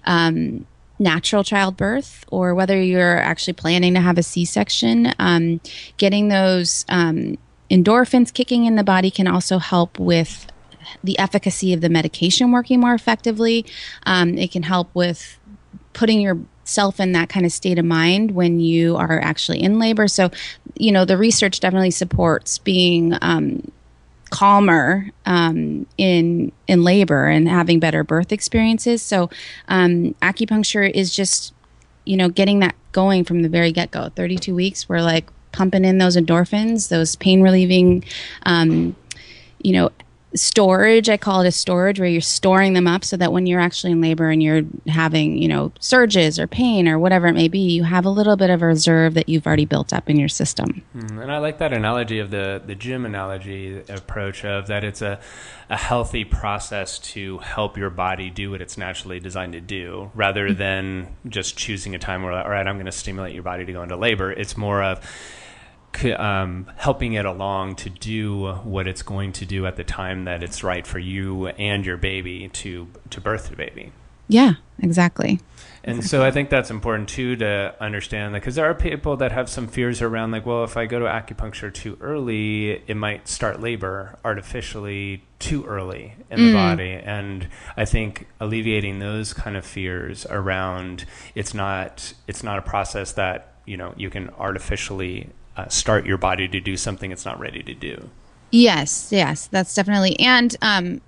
um, 0.05 0.65
natural 0.97 1.43
childbirth 1.43 2.23
or 2.31 2.55
whether 2.55 2.81
you're 2.81 3.17
actually 3.17 3.53
planning 3.53 3.95
to 3.95 3.99
have 3.99 4.17
a 4.17 4.23
C 4.23 4.45
section, 4.45 5.13
um, 5.19 5.59
getting 5.97 6.29
those 6.29 6.85
endorphins 7.69 8.33
kicking 8.33 8.63
in 8.63 8.77
the 8.77 8.83
body 8.83 9.11
can 9.11 9.27
also 9.27 9.57
help 9.57 9.99
with 9.99 10.47
the 11.03 11.19
efficacy 11.19 11.73
of 11.73 11.81
the 11.81 11.89
medication 11.89 12.53
working 12.53 12.79
more 12.79 12.93
effectively. 12.93 13.65
Um, 14.05 14.37
it 14.37 14.53
can 14.53 14.63
help 14.63 14.87
with 14.95 15.37
putting 15.91 16.21
yourself 16.67 16.99
in 16.99 17.13
that 17.13 17.29
kind 17.29 17.45
of 17.45 17.51
state 17.53 17.79
of 17.79 17.85
mind 17.85 18.31
when 18.31 18.59
you 18.59 18.97
are 18.97 19.21
actually 19.21 19.63
in 19.63 19.79
labor. 19.79 20.07
So, 20.07 20.29
you 20.75 20.91
know, 20.91 21.05
the 21.05 21.17
research 21.17 21.61
definitely 21.61 21.91
supports 21.91 22.57
being 22.57 23.13
um, 23.21 23.71
calmer 24.31 25.09
um, 25.25 25.87
in 25.97 26.51
in 26.67 26.83
labor 26.83 27.25
and 27.27 27.47
having 27.47 27.79
better 27.79 28.03
birth 28.03 28.33
experiences. 28.33 29.01
So, 29.01 29.29
um, 29.69 30.13
acupuncture 30.21 30.89
is 30.89 31.15
just 31.15 31.53
you 32.03 32.17
know 32.17 32.27
getting 32.27 32.59
that 32.59 32.75
going 32.91 33.23
from 33.23 33.43
the 33.43 33.49
very 33.49 33.71
get 33.71 33.91
go. 33.91 34.09
Thirty 34.09 34.35
two 34.37 34.53
weeks, 34.53 34.89
we're 34.89 35.01
like 35.01 35.29
pumping 35.53 35.85
in 35.85 35.99
those 35.99 36.17
endorphins, 36.17 36.89
those 36.89 37.15
pain 37.15 37.41
relieving, 37.41 38.03
um, 38.45 38.93
you 39.63 39.71
know, 39.71 39.89
storage. 40.35 41.09
I 41.09 41.17
call 41.17 41.41
it 41.41 41.47
a 41.47 41.51
storage 41.51 41.99
where 41.99 42.09
you're 42.09 42.21
storing 42.21 42.73
them 42.73 42.87
up 42.87 43.03
so 43.03 43.17
that 43.17 43.31
when 43.31 43.45
you're 43.45 43.59
actually 43.59 43.93
in 43.93 44.01
labor 44.01 44.29
and 44.29 44.43
you're 44.43 44.63
having, 44.87 45.37
you 45.37 45.47
know, 45.47 45.71
surges 45.79 46.37
or 46.39 46.47
pain 46.47 46.87
or 46.87 46.99
whatever 46.99 47.27
it 47.27 47.33
may 47.33 47.47
be, 47.47 47.59
you 47.59 47.83
have 47.83 48.05
a 48.05 48.09
little 48.09 48.35
bit 48.35 48.49
of 48.49 48.61
a 48.61 48.65
reserve 48.65 49.13
that 49.13 49.29
you've 49.29 49.47
already 49.47 49.65
built 49.65 49.93
up 49.93 50.09
in 50.09 50.17
your 50.17 50.27
system. 50.27 50.83
Mm, 50.95 51.21
and 51.21 51.31
I 51.31 51.37
like 51.37 51.59
that 51.59 51.73
analogy 51.73 52.19
of 52.19 52.29
the, 52.29 52.61
the 52.65 52.75
gym 52.75 53.05
analogy 53.05 53.81
approach 53.89 54.43
of 54.43 54.67
that 54.67 54.83
it's 54.83 55.01
a, 55.01 55.19
a 55.69 55.77
healthy 55.77 56.25
process 56.25 56.99
to 56.99 57.37
help 57.39 57.77
your 57.77 57.89
body 57.89 58.29
do 58.29 58.51
what 58.51 58.61
it's 58.61 58.77
naturally 58.77 59.19
designed 59.19 59.53
to 59.53 59.61
do 59.61 60.11
rather 60.13 60.49
mm-hmm. 60.49 60.59
than 60.59 61.15
just 61.27 61.57
choosing 61.57 61.95
a 61.95 61.99
time 61.99 62.23
where, 62.23 62.33
all 62.33 62.49
right, 62.49 62.67
I'm 62.67 62.75
going 62.75 62.85
to 62.85 62.91
stimulate 62.91 63.33
your 63.33 63.43
body 63.43 63.65
to 63.65 63.73
go 63.73 63.81
into 63.81 63.95
labor. 63.95 64.31
It's 64.31 64.57
more 64.57 64.83
of, 64.83 65.05
um, 66.17 66.69
helping 66.77 67.13
it 67.13 67.25
along 67.25 67.75
to 67.77 67.89
do 67.89 68.53
what 68.63 68.87
it's 68.87 69.01
going 69.01 69.33
to 69.33 69.45
do 69.45 69.65
at 69.65 69.75
the 69.75 69.83
time 69.83 70.25
that 70.25 70.43
it's 70.43 70.63
right 70.63 70.85
for 70.85 70.99
you 70.99 71.47
and 71.47 71.85
your 71.85 71.97
baby 71.97 72.47
to 72.49 72.87
to 73.09 73.21
birth 73.21 73.49
the 73.49 73.55
baby. 73.55 73.91
Yeah, 74.27 74.55
exactly. 74.79 75.39
And 75.83 76.03
so 76.03 76.21
I 76.21 76.31
think 76.31 76.49
that's 76.49 76.69
important 76.69 77.07
too 77.07 77.37
to 77.37 77.73
understand 77.79 78.35
that 78.35 78.41
because 78.41 78.55
there 78.55 78.65
are 78.65 78.75
people 78.75 79.15
that 79.17 79.31
have 79.31 79.49
some 79.49 79.67
fears 79.69 80.01
around 80.01 80.31
like, 80.31 80.45
well, 80.45 80.65
if 80.65 80.75
I 80.75 80.85
go 80.85 80.99
to 80.99 81.05
acupuncture 81.05 81.73
too 81.73 81.97
early, 82.01 82.83
it 82.87 82.97
might 82.97 83.29
start 83.29 83.61
labor 83.61 84.19
artificially 84.25 85.23
too 85.39 85.63
early 85.63 86.15
in 86.29 86.39
mm. 86.39 86.47
the 86.47 86.53
body. 86.53 86.91
And 86.91 87.47
I 87.77 87.85
think 87.85 88.27
alleviating 88.41 88.99
those 88.99 89.31
kind 89.33 89.55
of 89.55 89.65
fears 89.65 90.25
around 90.29 91.05
it's 91.35 91.53
not 91.53 92.13
it's 92.27 92.43
not 92.43 92.59
a 92.59 92.61
process 92.61 93.13
that 93.13 93.53
you 93.65 93.77
know 93.77 93.93
you 93.95 94.09
can 94.09 94.29
artificially 94.31 95.29
uh, 95.57 95.67
start 95.67 96.05
your 96.05 96.17
body 96.17 96.47
to 96.47 96.59
do 96.59 96.77
something 96.77 97.11
it's 97.11 97.25
not 97.25 97.39
ready 97.39 97.63
to 97.63 97.73
do. 97.73 98.09
Yes, 98.51 99.09
yes, 99.11 99.47
that's 99.47 99.73
definitely. 99.73 100.17
And 100.19 100.55
um, 100.61 101.01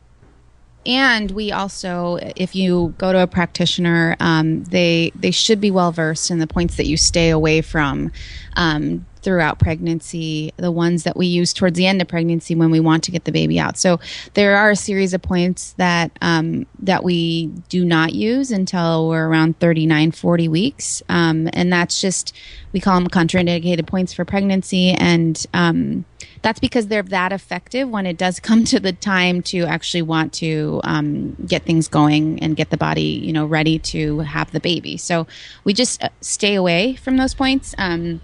and 0.86 1.32
we 1.32 1.52
also, 1.52 2.18
if 2.36 2.56
you 2.56 2.94
go 2.98 3.14
to 3.14 3.22
a 3.22 3.28
practitioner, 3.28 4.16
um, 4.20 4.64
they 4.66 5.12
they 5.16 5.32
should 5.32 5.62
be 5.62 5.72
well 5.72 5.92
versed 5.92 6.32
in 6.32 6.40
the 6.40 6.48
points 6.48 6.78
that 6.78 6.88
you 6.88 6.98
stay 6.98 7.30
away 7.30 7.62
from. 7.62 8.12
Um, 8.56 9.06
throughout 9.22 9.60
pregnancy, 9.60 10.54
the 10.58 10.72
ones 10.72 11.04
that 11.04 11.18
we 11.18 11.28
use 11.28 11.54
towards 11.54 11.78
the 11.78 11.86
end 11.86 12.02
of 12.02 12.08
pregnancy 12.08 12.56
when 12.56 12.72
we 12.72 12.80
want 12.80 13.04
to 13.04 13.12
get 13.12 13.26
the 13.26 13.32
baby 13.32 13.60
out. 13.60 13.78
So 13.78 14.00
there 14.34 14.56
are 14.56 14.72
a 14.72 14.76
series 14.76 15.14
of 15.14 15.22
points 15.22 15.74
that 15.74 16.12
um, 16.22 16.66
that 16.80 17.04
we 17.04 17.48
do 17.70 17.86
not 17.86 18.14
use 18.14 18.52
until 18.52 19.10
we're 19.10 19.28
around 19.28 19.60
39, 19.60 20.12
40 20.12 20.48
weeks, 20.48 21.04
um, 21.10 21.50
and 21.54 21.72
that's 21.72 22.00
just 22.02 22.36
we 22.72 22.80
call 22.80 22.96
them 23.00 23.10
contraindicated 23.10 23.88
points 23.88 24.14
for 24.14 24.26
pregnancy, 24.26 24.92
and 24.92 25.46
um, 25.54 26.06
that's 26.42 26.60
because 26.60 26.88
they're 26.88 27.04
that 27.04 27.32
effective 27.32 27.90
when 27.90 28.06
it 28.06 28.18
does 28.18 28.40
come 28.50 28.64
to 28.66 28.80
the 28.80 28.94
time 28.94 29.42
to 29.44 29.64
actually 29.66 30.02
want 30.02 30.34
to 30.34 30.82
um, 30.84 31.36
get 31.46 31.64
things 31.64 31.88
going 31.88 32.42
and 32.42 32.56
get 32.56 32.70
the 32.70 32.78
body, 32.78 33.02
you 33.02 33.34
know, 33.34 33.46
ready 33.46 33.80
to 33.80 34.20
have 34.20 34.52
the 34.52 34.60
baby. 34.60 34.98
So 34.98 35.28
we 35.64 35.74
just 35.74 36.04
uh, 36.04 36.10
stay 36.22 36.56
away 36.56 36.96
from 36.96 37.18
those 37.18 37.34
points. 37.34 37.76
Um, 37.78 38.22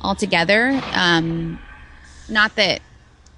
altogether. 0.00 0.80
Um, 0.92 1.58
not 2.28 2.56
that 2.56 2.80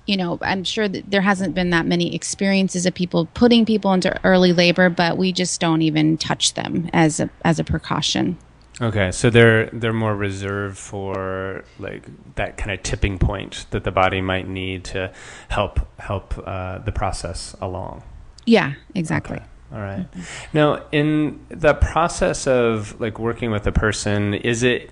you 0.07 0.17
know, 0.17 0.39
I'm 0.43 0.65
sure 0.65 0.89
that 0.89 1.11
there 1.11 1.21
hasn't 1.21 1.55
been 1.55 1.71
that 1.71 1.87
many 1.87 2.15
experiences 2.15 2.87
of 2.87 2.95
people 2.95 3.27
putting 3.35 3.65
people 3.65 3.93
into 3.93 4.19
early 4.25 4.53
labor, 4.53 4.91
but 4.91 5.17
we 5.17 5.33
just 5.33 5.61
don't 5.61 5.83
even 5.83 6.17
touch 6.17 6.55
them 6.55 6.91
as 6.93 7.21
a 7.21 7.31
as 7.45 7.59
a 7.59 7.65
precaution. 7.65 8.37
Okay, 8.81 9.13
so 9.13 9.31
they're 9.31 9.67
they're 9.67 9.93
more 9.93 10.17
reserved 10.17 10.77
for 10.77 11.65
like 11.79 12.05
that 12.35 12.57
kind 12.57 12.73
of 12.73 12.83
tipping 12.83 13.19
point 13.19 13.67
that 13.71 13.85
the 13.85 13.93
body 13.93 14.21
might 14.21 14.49
need 14.49 14.85
to 14.85 15.13
help 15.49 15.81
help 16.01 16.35
uh, 16.47 16.79
the 16.79 16.93
process 16.93 17.55
along. 17.61 18.03
Yeah, 18.45 18.75
exactly. 18.95 19.37
Okay. 19.37 19.47
All 19.73 19.81
right. 19.81 20.07
Now, 20.53 20.85
in 20.91 21.47
the 21.49 21.75
process 21.75 22.47
of 22.47 23.01
like 23.01 23.19
working 23.19 23.51
with 23.51 23.67
a 23.67 23.73
person, 23.73 24.35
is 24.35 24.63
it 24.63 24.91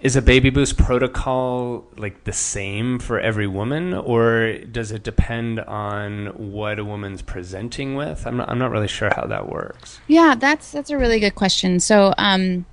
is 0.00 0.16
a 0.16 0.22
baby 0.22 0.48
boost 0.48 0.78
protocol 0.78 1.86
like 1.96 2.24
the 2.24 2.32
same 2.32 2.98
for 2.98 3.20
every 3.20 3.46
woman 3.46 3.92
or 3.92 4.58
does 4.70 4.90
it 4.92 5.02
depend 5.02 5.60
on 5.60 6.26
what 6.28 6.78
a 6.78 6.84
woman's 6.84 7.22
presenting 7.22 7.94
with? 7.94 8.26
I'm 8.26 8.38
not, 8.38 8.48
I'm 8.48 8.58
not 8.58 8.70
really 8.70 8.88
sure 8.88 9.10
how 9.14 9.26
that 9.26 9.48
works. 9.48 10.00
Yeah 10.08 10.34
that's 10.38 10.72
that's 10.72 10.90
a 10.90 10.98
really 10.98 11.20
good 11.20 11.34
question. 11.34 11.80
So 11.80 12.14
um, 12.18 12.64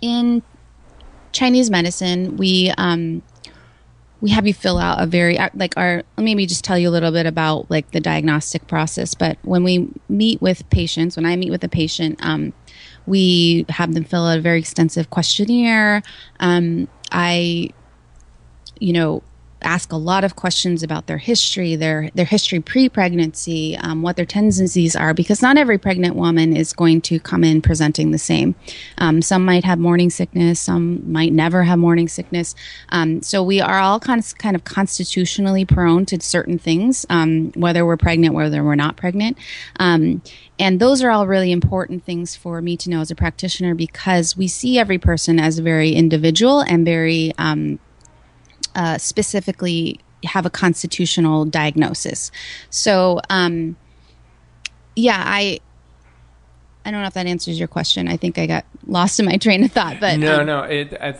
in 0.00 0.42
chinese 1.32 1.68
medicine 1.68 2.36
we 2.38 2.72
um, 2.78 3.22
we 4.22 4.30
have 4.30 4.46
you 4.46 4.54
fill 4.54 4.78
out 4.78 5.02
a 5.02 5.06
very 5.06 5.38
uh, 5.38 5.50
like 5.54 5.76
our 5.76 6.02
let 6.16 6.24
me 6.24 6.46
just 6.46 6.64
tell 6.64 6.78
you 6.78 6.88
a 6.88 6.90
little 6.90 7.12
bit 7.12 7.26
about 7.26 7.70
like 7.70 7.90
the 7.90 8.00
diagnostic 8.00 8.66
process. 8.66 9.14
But 9.14 9.36
when 9.42 9.62
we 9.62 9.90
meet 10.08 10.40
with 10.40 10.68
patients 10.70 11.16
when 11.16 11.26
i 11.26 11.36
meet 11.36 11.50
with 11.50 11.62
a 11.64 11.68
patient 11.68 12.18
um, 12.24 12.54
we 13.06 13.64
have 13.68 13.94
them 13.94 14.04
fill 14.04 14.26
out 14.26 14.38
a 14.38 14.40
very 14.40 14.58
extensive 14.58 15.10
questionnaire. 15.10 16.02
Um, 16.40 16.88
I, 17.12 17.70
you 18.78 18.92
know, 18.92 19.22
ask 19.62 19.92
a 19.92 19.96
lot 19.96 20.24
of 20.24 20.36
questions 20.36 20.82
about 20.82 21.06
their 21.06 21.18
history, 21.18 21.76
their 21.76 22.10
their 22.14 22.24
history 22.24 22.60
pre-pregnancy, 22.60 23.76
um, 23.78 24.02
what 24.02 24.16
their 24.16 24.26
tendencies 24.26 24.94
are, 24.94 25.14
because 25.14 25.42
not 25.42 25.56
every 25.56 25.78
pregnant 25.78 26.14
woman 26.14 26.56
is 26.56 26.72
going 26.72 27.00
to 27.02 27.18
come 27.18 27.42
in 27.42 27.62
presenting 27.62 28.10
the 28.10 28.18
same. 28.18 28.54
Um, 28.98 29.22
some 29.22 29.44
might 29.44 29.64
have 29.64 29.78
morning 29.78 30.10
sickness, 30.10 30.60
some 30.60 31.10
might 31.10 31.32
never 31.32 31.64
have 31.64 31.78
morning 31.78 32.08
sickness. 32.08 32.54
Um, 32.90 33.22
so 33.22 33.42
we 33.42 33.60
are 33.60 33.78
all 33.78 33.98
kind 33.98 34.20
of 34.20 34.38
kind 34.38 34.56
of 34.56 34.64
constitutionally 34.64 35.64
prone 35.64 36.06
to 36.06 36.20
certain 36.20 36.58
things, 36.58 37.06
um, 37.10 37.52
whether 37.52 37.84
we're 37.86 37.96
pregnant, 37.96 38.34
whether 38.34 38.62
we're 38.62 38.74
not 38.74 38.96
pregnant. 38.96 39.38
Um, 39.80 40.22
and 40.58 40.80
those 40.80 41.02
are 41.02 41.10
all 41.10 41.26
really 41.26 41.52
important 41.52 42.04
things 42.04 42.34
for 42.34 42.62
me 42.62 42.76
to 42.78 42.90
know 42.90 43.00
as 43.00 43.10
a 43.10 43.14
practitioner 43.14 43.74
because 43.74 44.36
we 44.36 44.48
see 44.48 44.78
every 44.78 44.98
person 44.98 45.38
as 45.38 45.58
very 45.58 45.92
individual 45.92 46.60
and 46.60 46.84
very 46.84 47.32
um, 47.36 47.78
uh, 48.76 48.98
specifically 48.98 49.98
have 50.24 50.46
a 50.46 50.50
constitutional 50.50 51.44
diagnosis. 51.44 52.30
So, 52.70 53.20
um, 53.30 53.76
yeah, 54.94 55.22
I 55.24 55.60
I 56.84 56.92
don't 56.92 57.00
know 57.00 57.08
if 57.08 57.14
that 57.14 57.26
answers 57.26 57.58
your 57.58 57.68
question. 57.68 58.06
I 58.06 58.16
think 58.16 58.38
I 58.38 58.46
got 58.46 58.64
lost 58.86 59.18
in 59.18 59.26
my 59.26 59.38
train 59.38 59.64
of 59.64 59.72
thought, 59.72 59.98
but 59.98 60.18
no, 60.18 60.40
um, 60.40 60.46
no. 60.46 60.62
It, 60.62 60.94
I, 61.00 61.16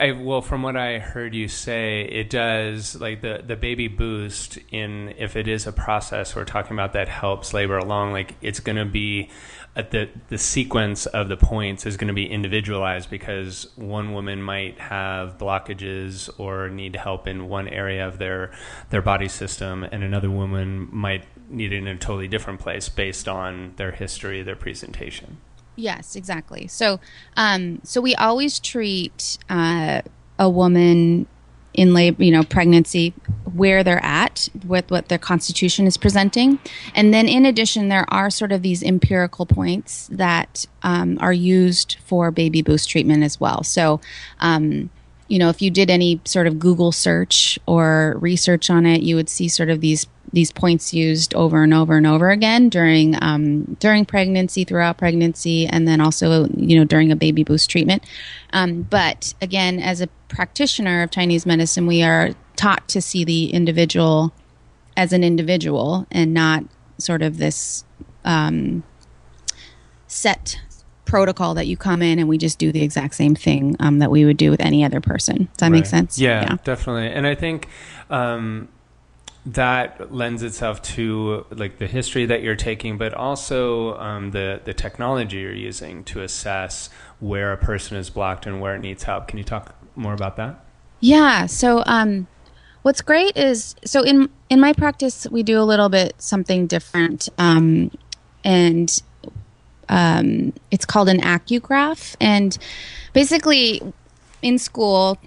I, 0.00 0.12
well, 0.12 0.40
from 0.40 0.62
what 0.62 0.76
I 0.76 1.00
heard 1.00 1.34
you 1.34 1.48
say, 1.48 2.02
it 2.02 2.30
does 2.30 2.98
like 2.98 3.20
the 3.20 3.42
the 3.46 3.56
baby 3.56 3.88
boost 3.88 4.58
in 4.70 5.14
if 5.18 5.36
it 5.36 5.48
is 5.48 5.66
a 5.66 5.72
process 5.72 6.34
we're 6.34 6.44
talking 6.44 6.72
about 6.72 6.94
that 6.94 7.08
helps 7.08 7.52
labor 7.52 7.78
along. 7.78 8.12
Like 8.12 8.36
it's 8.40 8.60
going 8.60 8.76
to 8.76 8.84
be 8.84 9.28
the 9.74 10.10
the 10.28 10.36
sequence 10.36 11.06
of 11.06 11.28
the 11.28 11.36
points 11.36 11.86
is 11.86 11.96
going 11.96 12.08
to 12.08 12.14
be 12.14 12.26
individualized 12.26 13.08
because 13.08 13.68
one 13.76 14.12
woman 14.12 14.42
might 14.42 14.78
have 14.78 15.38
blockages 15.38 16.28
or 16.38 16.68
need 16.68 16.96
help 16.96 17.26
in 17.26 17.48
one 17.48 17.68
area 17.68 18.06
of 18.06 18.18
their 18.18 18.52
their 18.90 19.02
body 19.02 19.28
system, 19.28 19.82
and 19.84 20.02
another 20.02 20.30
woman 20.30 20.88
might 20.92 21.24
need 21.48 21.72
it 21.72 21.78
in 21.78 21.86
a 21.86 21.96
totally 21.96 22.28
different 22.28 22.60
place 22.60 22.88
based 22.88 23.28
on 23.28 23.72
their 23.76 23.92
history, 23.92 24.42
their 24.42 24.56
presentation. 24.56 25.38
Yes, 25.74 26.16
exactly. 26.16 26.66
So, 26.66 27.00
um, 27.36 27.80
so 27.82 28.02
we 28.02 28.14
always 28.14 28.60
treat 28.60 29.38
uh, 29.48 30.02
a 30.38 30.50
woman 30.50 31.26
in 31.74 31.94
labor, 31.94 32.22
you 32.22 32.30
know, 32.30 32.42
pregnancy, 32.42 33.14
where 33.54 33.82
they're 33.82 34.04
at 34.04 34.48
with 34.66 34.90
what 34.90 35.08
their 35.08 35.18
constitution 35.18 35.86
is 35.86 35.96
presenting. 35.96 36.58
And 36.94 37.12
then 37.12 37.28
in 37.28 37.46
addition, 37.46 37.88
there 37.88 38.06
are 38.08 38.30
sort 38.30 38.52
of 38.52 38.62
these 38.62 38.82
empirical 38.82 39.46
points 39.46 40.08
that 40.12 40.66
um, 40.82 41.18
are 41.20 41.32
used 41.32 41.96
for 42.04 42.30
baby 42.30 42.62
boost 42.62 42.88
treatment 42.88 43.22
as 43.22 43.40
well. 43.40 43.62
So, 43.62 44.00
um, 44.40 44.90
you 45.28 45.38
know, 45.38 45.48
if 45.48 45.62
you 45.62 45.70
did 45.70 45.90
any 45.90 46.20
sort 46.24 46.46
of 46.46 46.58
Google 46.58 46.92
search 46.92 47.58
or 47.66 48.16
research 48.20 48.68
on 48.68 48.84
it, 48.84 49.02
you 49.02 49.16
would 49.16 49.28
see 49.28 49.48
sort 49.48 49.70
of 49.70 49.80
these 49.80 50.06
these 50.32 50.50
points 50.50 50.94
used 50.94 51.34
over 51.34 51.62
and 51.62 51.74
over 51.74 51.96
and 51.96 52.06
over 52.06 52.30
again 52.30 52.68
during 52.68 53.22
um, 53.22 53.76
during 53.80 54.04
pregnancy, 54.04 54.64
throughout 54.64 54.98
pregnancy, 54.98 55.66
and 55.66 55.86
then 55.86 56.00
also 56.00 56.48
you 56.56 56.78
know 56.78 56.84
during 56.84 57.12
a 57.12 57.16
baby 57.16 57.44
boost 57.44 57.70
treatment. 57.70 58.04
Um, 58.52 58.82
but 58.82 59.34
again, 59.40 59.78
as 59.78 60.00
a 60.00 60.06
practitioner 60.28 61.02
of 61.02 61.10
Chinese 61.10 61.44
medicine, 61.44 61.86
we 61.86 62.02
are 62.02 62.30
taught 62.56 62.88
to 62.88 63.00
see 63.00 63.24
the 63.24 63.52
individual 63.52 64.32
as 64.96 65.12
an 65.12 65.24
individual 65.24 66.06
and 66.10 66.34
not 66.34 66.64
sort 66.98 67.22
of 67.22 67.38
this 67.38 67.84
um, 68.24 68.82
set 70.06 70.60
protocol 71.04 71.54
that 71.54 71.66
you 71.66 71.76
come 71.76 72.00
in 72.00 72.18
and 72.18 72.28
we 72.28 72.38
just 72.38 72.58
do 72.58 72.72
the 72.72 72.82
exact 72.82 73.14
same 73.14 73.34
thing 73.34 73.76
um, 73.80 73.98
that 73.98 74.10
we 74.10 74.24
would 74.24 74.36
do 74.36 74.50
with 74.50 74.60
any 74.60 74.84
other 74.84 75.00
person. 75.00 75.36
Does 75.36 75.56
that 75.58 75.66
right. 75.66 75.72
make 75.72 75.86
sense? 75.86 76.18
Yeah, 76.18 76.42
yeah, 76.42 76.56
definitely. 76.64 77.08
And 77.08 77.26
I 77.26 77.34
think 77.34 77.68
um, 78.08 78.68
that 79.44 80.12
lends 80.14 80.42
itself 80.42 80.80
to 80.82 81.44
like 81.50 81.78
the 81.78 81.86
history 81.86 82.26
that 82.26 82.42
you're 82.42 82.56
taking, 82.56 82.96
but 82.96 83.12
also 83.12 83.96
um, 83.98 84.30
the 84.30 84.60
the 84.64 84.72
technology 84.72 85.38
you're 85.38 85.52
using 85.52 86.04
to 86.04 86.22
assess 86.22 86.90
where 87.18 87.52
a 87.52 87.56
person 87.56 87.96
is 87.96 88.08
blocked 88.10 88.46
and 88.46 88.60
where 88.60 88.74
it 88.74 88.80
needs 88.80 89.02
help. 89.02 89.28
Can 89.28 89.38
you 89.38 89.44
talk 89.44 89.74
more 89.96 90.14
about 90.14 90.36
that? 90.36 90.64
Yeah. 91.00 91.46
So 91.46 91.82
um, 91.86 92.28
what's 92.82 93.00
great 93.00 93.36
is 93.36 93.74
so 93.84 94.02
in 94.02 94.28
in 94.48 94.60
my 94.60 94.72
practice 94.72 95.26
we 95.30 95.42
do 95.42 95.60
a 95.60 95.64
little 95.64 95.88
bit 95.88 96.14
something 96.18 96.68
different, 96.68 97.28
um, 97.38 97.90
and 98.44 99.02
um, 99.88 100.52
it's 100.70 100.84
called 100.84 101.08
an 101.08 101.20
Acugraph, 101.20 102.14
and 102.20 102.56
basically 103.12 103.82
in 104.40 104.58
school 104.58 105.18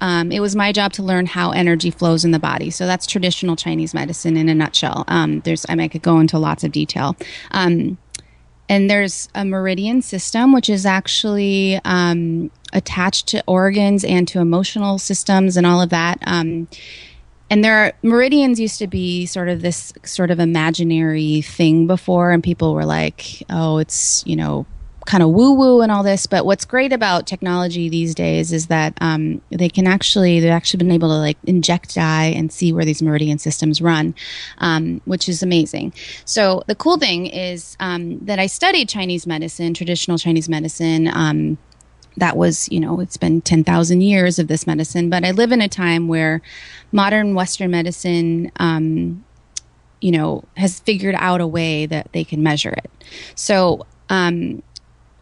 um, 0.00 0.32
it 0.32 0.40
was 0.40 0.56
my 0.56 0.72
job 0.72 0.92
to 0.94 1.02
learn 1.02 1.26
how 1.26 1.50
energy 1.50 1.90
flows 1.90 2.24
in 2.24 2.30
the 2.30 2.38
body. 2.38 2.70
So 2.70 2.86
that's 2.86 3.06
traditional 3.06 3.56
Chinese 3.56 3.94
medicine 3.94 4.36
in 4.36 4.48
a 4.48 4.54
nutshell. 4.54 5.04
Um, 5.08 5.40
there's, 5.40 5.66
I, 5.68 5.74
mean, 5.74 5.84
I 5.84 5.88
could 5.88 6.02
go 6.02 6.18
into 6.20 6.38
lots 6.38 6.64
of 6.64 6.72
detail. 6.72 7.16
Um, 7.50 7.98
and 8.68 8.88
there's 8.88 9.28
a 9.34 9.44
meridian 9.44 10.02
system, 10.02 10.52
which 10.52 10.70
is 10.70 10.86
actually 10.86 11.80
um, 11.84 12.50
attached 12.72 13.28
to 13.28 13.44
organs 13.46 14.04
and 14.04 14.26
to 14.28 14.40
emotional 14.40 14.98
systems 14.98 15.56
and 15.56 15.66
all 15.66 15.82
of 15.82 15.90
that. 15.90 16.18
Um, 16.26 16.68
and 17.50 17.62
there 17.62 17.76
are 17.76 17.92
meridians 18.02 18.58
used 18.58 18.78
to 18.78 18.86
be 18.86 19.26
sort 19.26 19.48
of 19.48 19.60
this 19.60 19.92
sort 20.02 20.30
of 20.30 20.40
imaginary 20.40 21.42
thing 21.42 21.86
before, 21.86 22.30
and 22.30 22.42
people 22.42 22.74
were 22.74 22.86
like, 22.86 23.42
"Oh, 23.50 23.78
it's 23.78 24.24
you 24.26 24.34
know 24.34 24.66
kind 25.06 25.22
of 25.22 25.30
woo 25.30 25.52
woo 25.52 25.80
and 25.80 25.92
all 25.92 26.02
this. 26.02 26.26
But 26.26 26.46
what's 26.46 26.64
great 26.64 26.92
about 26.92 27.26
technology 27.26 27.88
these 27.88 28.14
days 28.14 28.52
is 28.52 28.68
that 28.68 28.96
um, 29.00 29.40
they 29.50 29.68
can 29.68 29.86
actually 29.86 30.40
they've 30.40 30.50
actually 30.50 30.78
been 30.78 30.92
able 30.92 31.08
to 31.08 31.18
like 31.18 31.38
inject 31.44 31.94
dye 31.94 32.26
and 32.26 32.52
see 32.52 32.72
where 32.72 32.84
these 32.84 33.02
meridian 33.02 33.38
systems 33.38 33.82
run, 33.82 34.14
um, 34.58 35.00
which 35.04 35.28
is 35.28 35.42
amazing. 35.42 35.92
So 36.24 36.62
the 36.66 36.74
cool 36.74 36.98
thing 36.98 37.26
is 37.26 37.76
um, 37.80 38.18
that 38.24 38.38
I 38.38 38.46
studied 38.46 38.88
Chinese 38.88 39.26
medicine, 39.26 39.74
traditional 39.74 40.18
Chinese 40.18 40.48
medicine 40.48 41.08
um, 41.08 41.58
that 42.16 42.36
was, 42.36 42.68
you 42.70 42.80
know, 42.80 43.00
it's 43.00 43.16
been 43.16 43.40
10,000 43.40 44.00
years 44.00 44.38
of 44.38 44.48
this 44.48 44.66
medicine, 44.66 45.10
but 45.10 45.24
I 45.24 45.32
live 45.32 45.52
in 45.52 45.60
a 45.60 45.68
time 45.68 46.08
where 46.08 46.42
modern 46.92 47.34
Western 47.34 47.70
medicine, 47.70 48.52
um, 48.56 49.24
you 50.00 50.12
know, 50.12 50.44
has 50.56 50.80
figured 50.80 51.16
out 51.18 51.40
a 51.40 51.46
way 51.46 51.86
that 51.86 52.12
they 52.12 52.24
can 52.24 52.42
measure 52.42 52.70
it. 52.70 52.90
So, 53.34 53.86
um, 54.10 54.62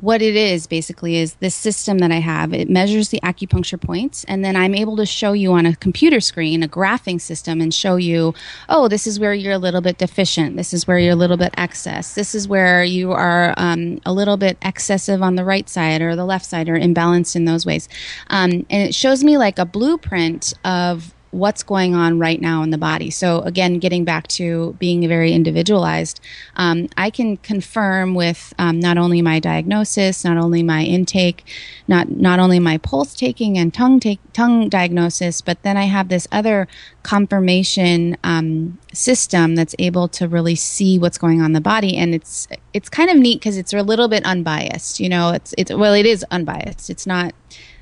what 0.02 0.20
it 0.20 0.34
is 0.34 0.66
basically 0.66 1.16
is 1.16 1.34
this 1.34 1.54
system 1.54 1.98
that 1.98 2.10
I 2.10 2.16
have. 2.16 2.52
It 2.52 2.68
measures 2.68 3.10
the 3.10 3.20
acupuncture 3.22 3.80
points, 3.80 4.24
and 4.24 4.44
then 4.44 4.56
I'm 4.56 4.74
able 4.74 4.96
to 4.96 5.06
show 5.06 5.32
you 5.32 5.52
on 5.52 5.64
a 5.64 5.76
computer 5.76 6.20
screen 6.20 6.64
a 6.64 6.68
graphing 6.68 7.20
system 7.20 7.60
and 7.60 7.72
show 7.72 7.94
you, 7.94 8.34
oh, 8.68 8.88
this 8.88 9.06
is 9.06 9.20
where 9.20 9.32
you're 9.32 9.52
a 9.52 9.58
little 9.58 9.80
bit 9.80 9.98
deficient. 9.98 10.56
This 10.56 10.74
is 10.74 10.88
where 10.88 10.98
you're 10.98 11.12
a 11.12 11.16
little 11.16 11.36
bit 11.36 11.54
excess. 11.56 12.16
This 12.16 12.34
is 12.34 12.48
where 12.48 12.82
you 12.82 13.12
are 13.12 13.54
um, 13.56 14.00
a 14.04 14.12
little 14.12 14.36
bit 14.36 14.58
excessive 14.62 15.22
on 15.22 15.36
the 15.36 15.44
right 15.44 15.68
side 15.68 16.02
or 16.02 16.16
the 16.16 16.24
left 16.24 16.46
side 16.46 16.68
or 16.68 16.76
imbalanced 16.76 17.36
in 17.36 17.44
those 17.44 17.64
ways. 17.64 17.88
Um, 18.26 18.66
and 18.70 18.88
it 18.88 18.96
shows 18.96 19.22
me 19.22 19.38
like 19.38 19.60
a 19.60 19.64
blueprint 19.64 20.52
of 20.64 21.14
what's 21.32 21.62
going 21.62 21.94
on 21.94 22.18
right 22.18 22.40
now 22.40 22.62
in 22.62 22.70
the 22.70 22.78
body. 22.78 23.10
So 23.10 23.40
again, 23.40 23.78
getting 23.78 24.04
back 24.04 24.28
to 24.28 24.76
being 24.78 25.06
very 25.08 25.32
individualized, 25.32 26.20
um, 26.56 26.88
I 26.96 27.08
can 27.08 27.38
confirm 27.38 28.14
with 28.14 28.52
um, 28.58 28.78
not 28.78 28.98
only 28.98 29.22
my 29.22 29.40
diagnosis, 29.40 30.24
not 30.24 30.36
only 30.36 30.62
my 30.62 30.82
intake, 30.84 31.44
not 31.88 32.10
not 32.10 32.38
only 32.38 32.60
my 32.60 32.76
pulse 32.78 33.14
taking 33.14 33.56
and 33.56 33.72
tongue 33.72 33.98
take, 33.98 34.20
tongue 34.34 34.68
diagnosis, 34.68 35.40
but 35.40 35.62
then 35.62 35.76
I 35.76 35.84
have 35.84 36.08
this 36.08 36.28
other 36.30 36.68
confirmation 37.02 38.16
um, 38.22 38.78
system 38.92 39.54
that's 39.54 39.74
able 39.78 40.08
to 40.08 40.28
really 40.28 40.54
see 40.54 40.98
what's 40.98 41.18
going 41.18 41.40
on 41.40 41.46
in 41.46 41.52
the 41.52 41.60
body, 41.62 41.96
and 41.96 42.14
it's 42.14 42.46
it's 42.74 42.90
kind 42.90 43.10
of 43.10 43.16
neat 43.16 43.40
because 43.40 43.56
it's 43.56 43.72
a 43.72 43.82
little 43.82 44.08
bit 44.08 44.24
unbiased. 44.26 45.00
You 45.00 45.08
know, 45.08 45.30
it's 45.30 45.54
it's 45.56 45.72
well, 45.72 45.94
it 45.94 46.04
is 46.04 46.24
unbiased. 46.30 46.90
It's 46.90 47.06
not 47.06 47.32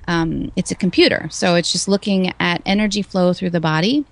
um, 0.08 0.50
it's 0.56 0.70
a 0.70 0.74
computer. 0.74 1.28
So 1.30 1.54
it's 1.54 1.72
just 1.72 1.88
looking 1.88 2.32
at 2.40 2.62
energy 2.66 3.02
flow 3.02 3.32
through 3.32 3.50
the 3.50 3.60
body. 3.60 4.04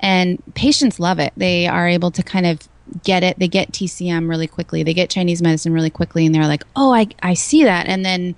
And 0.00 0.42
patients 0.54 1.00
love 1.00 1.18
it. 1.18 1.32
They 1.36 1.66
are 1.66 1.88
able 1.88 2.10
to 2.12 2.22
kind 2.22 2.46
of 2.46 2.68
get 3.02 3.22
it. 3.22 3.38
They 3.38 3.48
get 3.48 3.72
TCM 3.72 4.28
really 4.28 4.46
quickly. 4.46 4.82
They 4.82 4.94
get 4.94 5.10
Chinese 5.10 5.42
medicine 5.42 5.72
really 5.72 5.90
quickly. 5.90 6.26
And 6.26 6.34
they're 6.34 6.46
like, 6.46 6.64
oh, 6.76 6.92
I, 6.92 7.08
I 7.22 7.34
see 7.34 7.64
that. 7.64 7.86
And 7.86 8.04
then, 8.04 8.34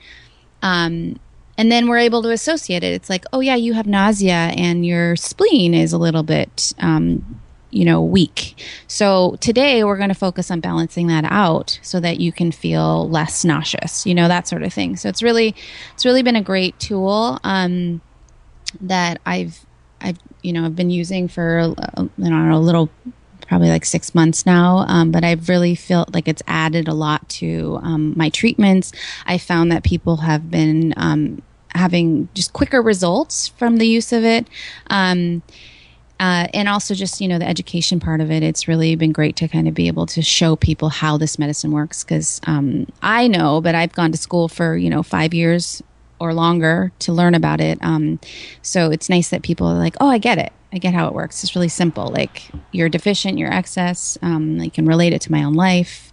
um, 0.62 1.18
and 1.58 1.72
then 1.72 1.88
we're 1.88 1.98
able 1.98 2.22
to 2.22 2.30
associate 2.30 2.84
it. 2.84 2.92
It's 2.92 3.10
like, 3.10 3.24
oh, 3.32 3.40
yeah, 3.40 3.56
you 3.56 3.72
have 3.72 3.86
nausea 3.86 4.52
and 4.56 4.84
your 4.84 5.16
spleen 5.16 5.74
is 5.74 5.92
a 5.92 5.98
little 5.98 6.22
bit 6.22 6.74
um, 6.78 7.40
you 7.76 7.84
know, 7.84 8.00
weak. 8.00 8.64
So 8.86 9.36
today 9.40 9.84
we're 9.84 9.98
going 9.98 10.08
to 10.08 10.14
focus 10.14 10.50
on 10.50 10.60
balancing 10.60 11.08
that 11.08 11.24
out 11.24 11.78
so 11.82 12.00
that 12.00 12.18
you 12.18 12.32
can 12.32 12.50
feel 12.50 13.06
less 13.10 13.44
nauseous, 13.44 14.06
you 14.06 14.14
know, 14.14 14.28
that 14.28 14.48
sort 14.48 14.62
of 14.62 14.72
thing. 14.72 14.96
So 14.96 15.10
it's 15.10 15.22
really, 15.22 15.54
it's 15.92 16.06
really 16.06 16.22
been 16.22 16.36
a 16.36 16.42
great 16.42 16.78
tool 16.80 17.38
um, 17.44 18.00
that 18.80 19.20
I've, 19.26 19.66
I've, 20.00 20.16
you 20.42 20.54
know, 20.54 20.64
I've 20.64 20.74
been 20.74 20.88
using 20.88 21.28
for, 21.28 21.74
uh, 21.76 22.06
you 22.16 22.30
know, 22.30 22.56
a 22.56 22.58
little, 22.58 22.88
probably 23.46 23.68
like 23.68 23.84
six 23.84 24.14
months 24.14 24.46
now. 24.46 24.86
Um, 24.88 25.10
but 25.10 25.22
I've 25.22 25.48
really 25.50 25.74
felt 25.74 26.14
like 26.14 26.28
it's 26.28 26.42
added 26.46 26.88
a 26.88 26.94
lot 26.94 27.28
to 27.40 27.78
um, 27.82 28.14
my 28.16 28.30
treatments. 28.30 28.90
I 29.26 29.36
found 29.36 29.70
that 29.70 29.84
people 29.84 30.16
have 30.16 30.50
been 30.50 30.94
um, 30.96 31.42
having 31.74 32.30
just 32.32 32.54
quicker 32.54 32.80
results 32.80 33.48
from 33.48 33.76
the 33.76 33.86
use 33.86 34.12
of 34.14 34.24
it. 34.24 34.48
Uh, 36.18 36.46
and 36.54 36.68
also 36.68 36.94
just 36.94 37.20
you 37.20 37.28
know 37.28 37.38
the 37.38 37.46
education 37.46 38.00
part 38.00 38.20
of 38.20 38.30
it. 38.30 38.42
It's 38.42 38.66
really 38.66 38.96
been 38.96 39.12
great 39.12 39.36
to 39.36 39.48
kind 39.48 39.68
of 39.68 39.74
be 39.74 39.86
able 39.86 40.06
to 40.06 40.22
show 40.22 40.56
people 40.56 40.88
how 40.88 41.16
this 41.16 41.38
medicine 41.38 41.72
works 41.72 42.04
because 42.04 42.40
um, 42.46 42.86
i 43.02 43.28
know 43.28 43.60
but 43.60 43.74
i've 43.74 43.92
gone 43.92 44.12
to 44.12 44.18
school 44.18 44.48
for 44.48 44.76
you 44.76 44.88
know 44.88 45.02
five 45.02 45.34
years 45.34 45.82
or 46.18 46.32
longer 46.32 46.92
to 46.98 47.12
learn 47.12 47.34
about 47.34 47.60
it. 47.60 47.78
Um, 47.82 48.18
so 48.62 48.90
it's 48.90 49.10
nice 49.10 49.28
that 49.28 49.42
people 49.42 49.66
are 49.66 49.78
like 49.78 49.96
oh 50.00 50.08
i 50.08 50.18
get 50.18 50.38
it. 50.38 50.52
I 50.72 50.78
get 50.78 50.94
how 50.94 51.06
it 51.06 51.14
works. 51.14 51.42
It's 51.44 51.54
really 51.54 51.68
simple. 51.68 52.08
Like 52.08 52.50
you're 52.72 52.88
deficient 52.88 53.38
you're 53.38 53.52
excess 53.52 54.18
um, 54.22 54.60
i 54.60 54.68
can 54.68 54.86
relate 54.86 55.12
it 55.12 55.20
to 55.22 55.32
my 55.32 55.42
own 55.42 55.54
life 55.54 56.12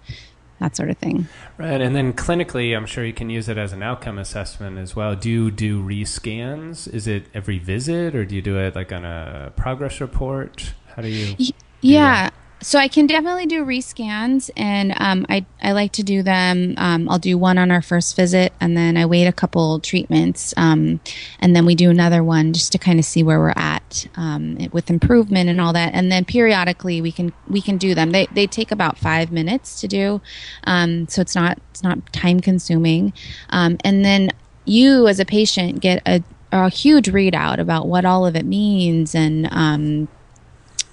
that 0.60 0.76
sort 0.76 0.90
of 0.90 0.98
thing. 0.98 1.28
Right, 1.58 1.82
and 1.82 1.96
then 1.96 2.14
clinically, 2.14 2.76
I'm 2.76 2.86
sure 2.86 3.04
you 3.04 3.14
can 3.14 3.30
use 3.30 3.50
it 3.50 3.58
as 3.58 3.74
an 3.74 3.84
outcome 3.84 4.18
assessment 4.18 4.78
as 4.78 4.96
well. 4.96 5.16
Do 5.16 5.30
you 5.30 5.52
do 5.52 5.84
rescans? 5.84 6.88
Is 6.88 7.08
it 7.08 7.26
every 7.34 7.60
visit, 7.60 8.16
or 8.16 8.26
do 8.26 8.36
you 8.36 8.42
do 8.42 8.58
it 8.58 8.76
like 8.76 8.92
on 8.92 9.06
a 9.06 9.52
progress 9.56 10.00
report? 10.00 10.74
How 10.96 11.02
do 11.02 11.10
you? 11.10 11.36
Do 11.36 11.54
yeah, 11.82 12.30
that? 12.30 12.34
So 12.64 12.80
I 12.80 12.88
can 12.88 13.08
definitely 13.08 13.46
do 13.46 13.66
rescans, 13.66 14.50
and 14.56 14.94
um, 14.98 15.26
I 15.30 15.46
I 15.62 15.74
like 15.74 15.92
to 15.94 16.04
do 16.04 16.24
them. 16.24 16.76
Um, 16.78 17.10
I'll 17.10 17.20
do 17.20 17.38
one 17.38 17.58
on 17.58 17.72
our 17.72 17.82
first 17.82 18.16
visit, 18.16 18.54
and 18.60 18.76
then 18.76 18.98
I 18.98 19.06
wait 19.06 19.28
a 19.28 19.34
couple 19.34 19.80
treatments, 19.80 20.54
um, 20.58 21.02
and 21.40 21.56
then 21.56 21.66
we 21.66 21.76
do 21.76 21.90
another 21.90 22.24
one 22.24 22.54
just 22.54 22.72
to 22.72 22.78
kind 22.78 23.00
of 23.00 23.06
see 23.06 23.22
where 23.22 23.40
we're 23.40 23.54
at 23.56 24.08
um, 24.16 24.58
with 24.72 24.90
improvement 24.90 25.50
and 25.50 25.60
all 25.60 25.74
that. 25.74 25.94
And 25.94 26.12
then 26.12 26.26
periodically 26.26 27.02
we 27.02 27.12
can 27.12 27.34
we 27.48 27.62
can 27.62 27.78
do 27.78 27.94
them. 27.94 28.12
They 28.12 28.28
they 28.28 28.48
take 28.48 28.72
about 28.72 28.98
five 28.98 29.32
minutes 29.32 29.82
to 29.82 29.88
do, 29.88 30.22
um, 30.64 31.08
so 31.10 31.22
it's 31.22 31.36
not 31.36 31.60
it's 31.72 31.84
not 31.84 32.14
time 32.14 32.40
consuming. 32.40 33.14
Um, 33.50 33.78
and 33.84 34.06
then 34.06 34.32
you 34.66 35.08
as 35.08 35.20
a 35.20 35.26
patient 35.26 35.82
get 35.82 36.02
a 36.06 36.24
a 36.54 36.70
huge 36.70 37.08
readout 37.08 37.58
about 37.58 37.88
what 37.88 38.06
all 38.06 38.26
of 38.26 38.36
it 38.36 38.46
means 38.46 39.16
and 39.16 39.52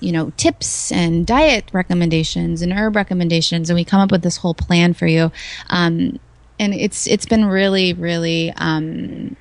you 0.00 0.12
know 0.12 0.30
tips 0.36 0.90
and 0.92 1.26
diet 1.26 1.68
recommendations 1.72 2.62
and 2.62 2.72
herb 2.72 2.96
recommendations 2.96 3.70
and 3.70 3.76
we 3.76 3.84
come 3.84 4.00
up 4.00 4.10
with 4.10 4.22
this 4.22 4.38
whole 4.38 4.54
plan 4.54 4.94
for 4.94 5.06
you. 5.06 5.30
Um, 5.68 6.18
and 6.58 6.74
it's 6.74 7.06
it's 7.06 7.26
been 7.26 7.46
really 7.46 7.92
really 7.92 8.52
um, 8.56 9.36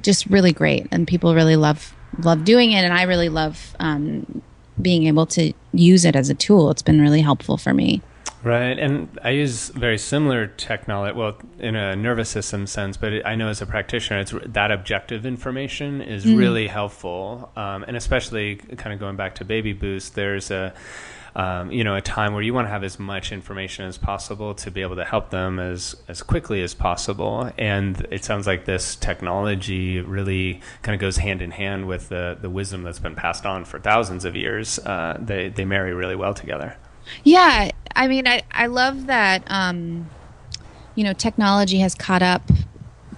just 0.00 0.26
really 0.26 0.52
great 0.52 0.86
and 0.90 1.06
people 1.06 1.34
really 1.34 1.56
love 1.56 1.94
love 2.18 2.44
doing 2.44 2.72
it 2.72 2.84
and 2.84 2.92
i 2.92 3.02
really 3.02 3.28
love 3.28 3.76
um, 3.78 4.42
being 4.80 5.06
able 5.06 5.26
to 5.26 5.52
use 5.72 6.04
it 6.04 6.16
as 6.16 6.30
a 6.30 6.34
tool. 6.34 6.70
It's 6.70 6.82
been 6.82 7.00
really 7.00 7.20
helpful 7.20 7.56
for 7.56 7.74
me 7.74 8.02
Right, 8.42 8.78
and 8.78 9.18
I 9.22 9.30
use 9.30 9.68
very 9.68 9.98
similar 9.98 10.46
technology, 10.46 11.16
well, 11.16 11.36
in 11.58 11.76
a 11.76 11.94
nervous 11.94 12.30
system 12.30 12.66
sense, 12.66 12.96
but 12.96 13.26
I 13.26 13.34
know 13.34 13.48
as 13.48 13.60
a 13.60 13.66
practitioner, 13.66 14.20
it's 14.20 14.32
that 14.46 14.70
objective 14.70 15.26
information 15.26 16.00
is 16.00 16.24
mm. 16.24 16.38
really 16.38 16.66
helpful, 16.66 17.52
um, 17.54 17.82
and 17.82 17.98
especially 17.98 18.56
kind 18.56 18.94
of 18.94 18.98
going 18.98 19.16
back 19.16 19.34
to 19.36 19.44
Baby 19.44 19.74
Boost, 19.74 20.14
there's 20.14 20.50
a 20.50 20.72
um, 21.34 21.70
you 21.70 21.84
know, 21.84 21.94
a 21.94 22.00
time 22.00 22.32
where 22.32 22.42
you 22.42 22.52
want 22.54 22.66
to 22.66 22.70
have 22.70 22.84
as 22.84 22.98
much 22.98 23.32
information 23.32 23.84
as 23.84 23.96
possible 23.96 24.54
to 24.54 24.70
be 24.70 24.82
able 24.82 24.96
to 24.96 25.04
help 25.04 25.30
them 25.30 25.58
as 25.58 25.94
as 26.08 26.22
quickly 26.22 26.62
as 26.62 26.74
possible. 26.74 27.50
And 27.58 28.06
it 28.10 28.24
sounds 28.24 28.46
like 28.46 28.64
this 28.64 28.96
technology 28.96 30.00
really 30.00 30.60
kind 30.82 30.94
of 30.94 31.00
goes 31.00 31.18
hand 31.18 31.42
in 31.42 31.50
hand 31.50 31.86
with 31.86 32.08
the 32.08 32.36
the 32.40 32.50
wisdom 32.50 32.82
that's 32.82 32.98
been 32.98 33.14
passed 33.14 33.46
on 33.46 33.64
for 33.64 33.78
thousands 33.78 34.24
of 34.24 34.34
years. 34.34 34.78
Uh, 34.80 35.16
they 35.20 35.48
they 35.48 35.64
marry 35.64 35.94
really 35.94 36.16
well 36.16 36.34
together. 36.34 36.76
Yeah, 37.24 37.70
I 37.94 38.08
mean, 38.08 38.26
I 38.26 38.42
I 38.50 38.66
love 38.66 39.06
that. 39.06 39.42
Um, 39.50 40.08
you 40.94 41.04
know, 41.04 41.12
technology 41.12 41.78
has 41.78 41.94
caught 41.94 42.22
up 42.22 42.42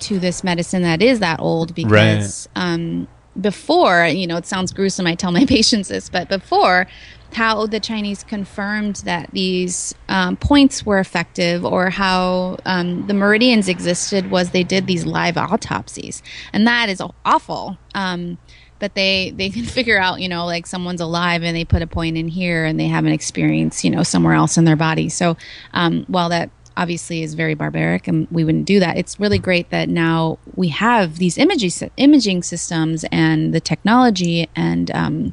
to 0.01 0.19
this 0.19 0.45
medicine 0.45 0.83
that 0.83 1.01
is 1.01 1.21
that 1.21 1.41
old 1.41 1.75
because 1.75 2.49
right. 2.55 2.63
um, 2.63 3.09
before, 3.41 4.07
you 4.07 4.27
know, 4.27 4.37
it 4.37 4.47
sounds 4.47 4.73
gruesome. 4.73 5.07
I 5.07 5.15
tell 5.15 5.33
my 5.33 5.47
patients 5.47 5.89
this, 5.89 6.09
but 6.09 6.29
before, 6.29 6.87
how 7.35 7.67
the 7.67 7.81
Chinese 7.81 8.25
confirmed 8.25 8.97
that 9.05 9.31
these 9.33 9.95
um, 10.09 10.37
points 10.37 10.85
were 10.85 10.99
effective 10.99 11.65
or 11.65 11.89
how 11.89 12.59
um, 12.67 13.07
the 13.07 13.15
meridians 13.15 13.69
existed 13.69 14.31
was 14.31 14.51
they 14.51 14.65
did 14.65 14.87
these 14.87 15.07
live 15.07 15.37
autopsies, 15.37 16.23
and 16.53 16.67
that 16.67 16.89
is 16.89 17.03
awful. 17.25 17.79
Um, 17.95 18.39
but 18.83 18.97
they 18.97 19.31
they 19.31 19.49
can 19.49 19.65
figure 19.79 19.99
out, 19.99 20.21
you 20.21 20.29
know, 20.29 20.45
like 20.45 20.67
someone's 20.67 21.01
alive 21.01 21.45
and 21.45 21.57
they 21.57 21.65
put 21.65 21.83
a 21.83 21.87
point 21.87 22.19
in 22.19 22.27
here 22.27 22.65
and 22.65 22.79
they 22.81 22.89
have 22.89 23.07
an 23.07 23.13
experience, 23.13 23.85
you 23.85 23.91
know, 23.91 24.03
somewhere 24.03 24.35
else 24.35 24.59
in 24.59 24.65
their 24.65 24.77
body. 24.77 25.09
So 25.09 25.37
um, 25.73 26.05
while 26.09 26.29
that 26.31 26.51
obviously 26.77 27.23
is 27.23 27.35
very 27.35 27.55
barbaric 27.55 28.09
and 28.09 28.27
we 28.31 28.45
wouldn't 28.45 28.65
do 28.65 28.81
that. 28.81 28.97
It's 28.97 29.21
really 29.21 29.39
great 29.39 29.71
that 29.71 29.89
now 29.89 30.39
we 30.57 30.69
have 30.69 31.19
these 31.19 31.39
imaging 31.39 31.93
imaging 31.97 32.43
systems 32.43 33.05
and 33.13 33.55
the 33.55 33.61
technology 33.61 34.49
and 34.57 34.91
um, 34.91 35.33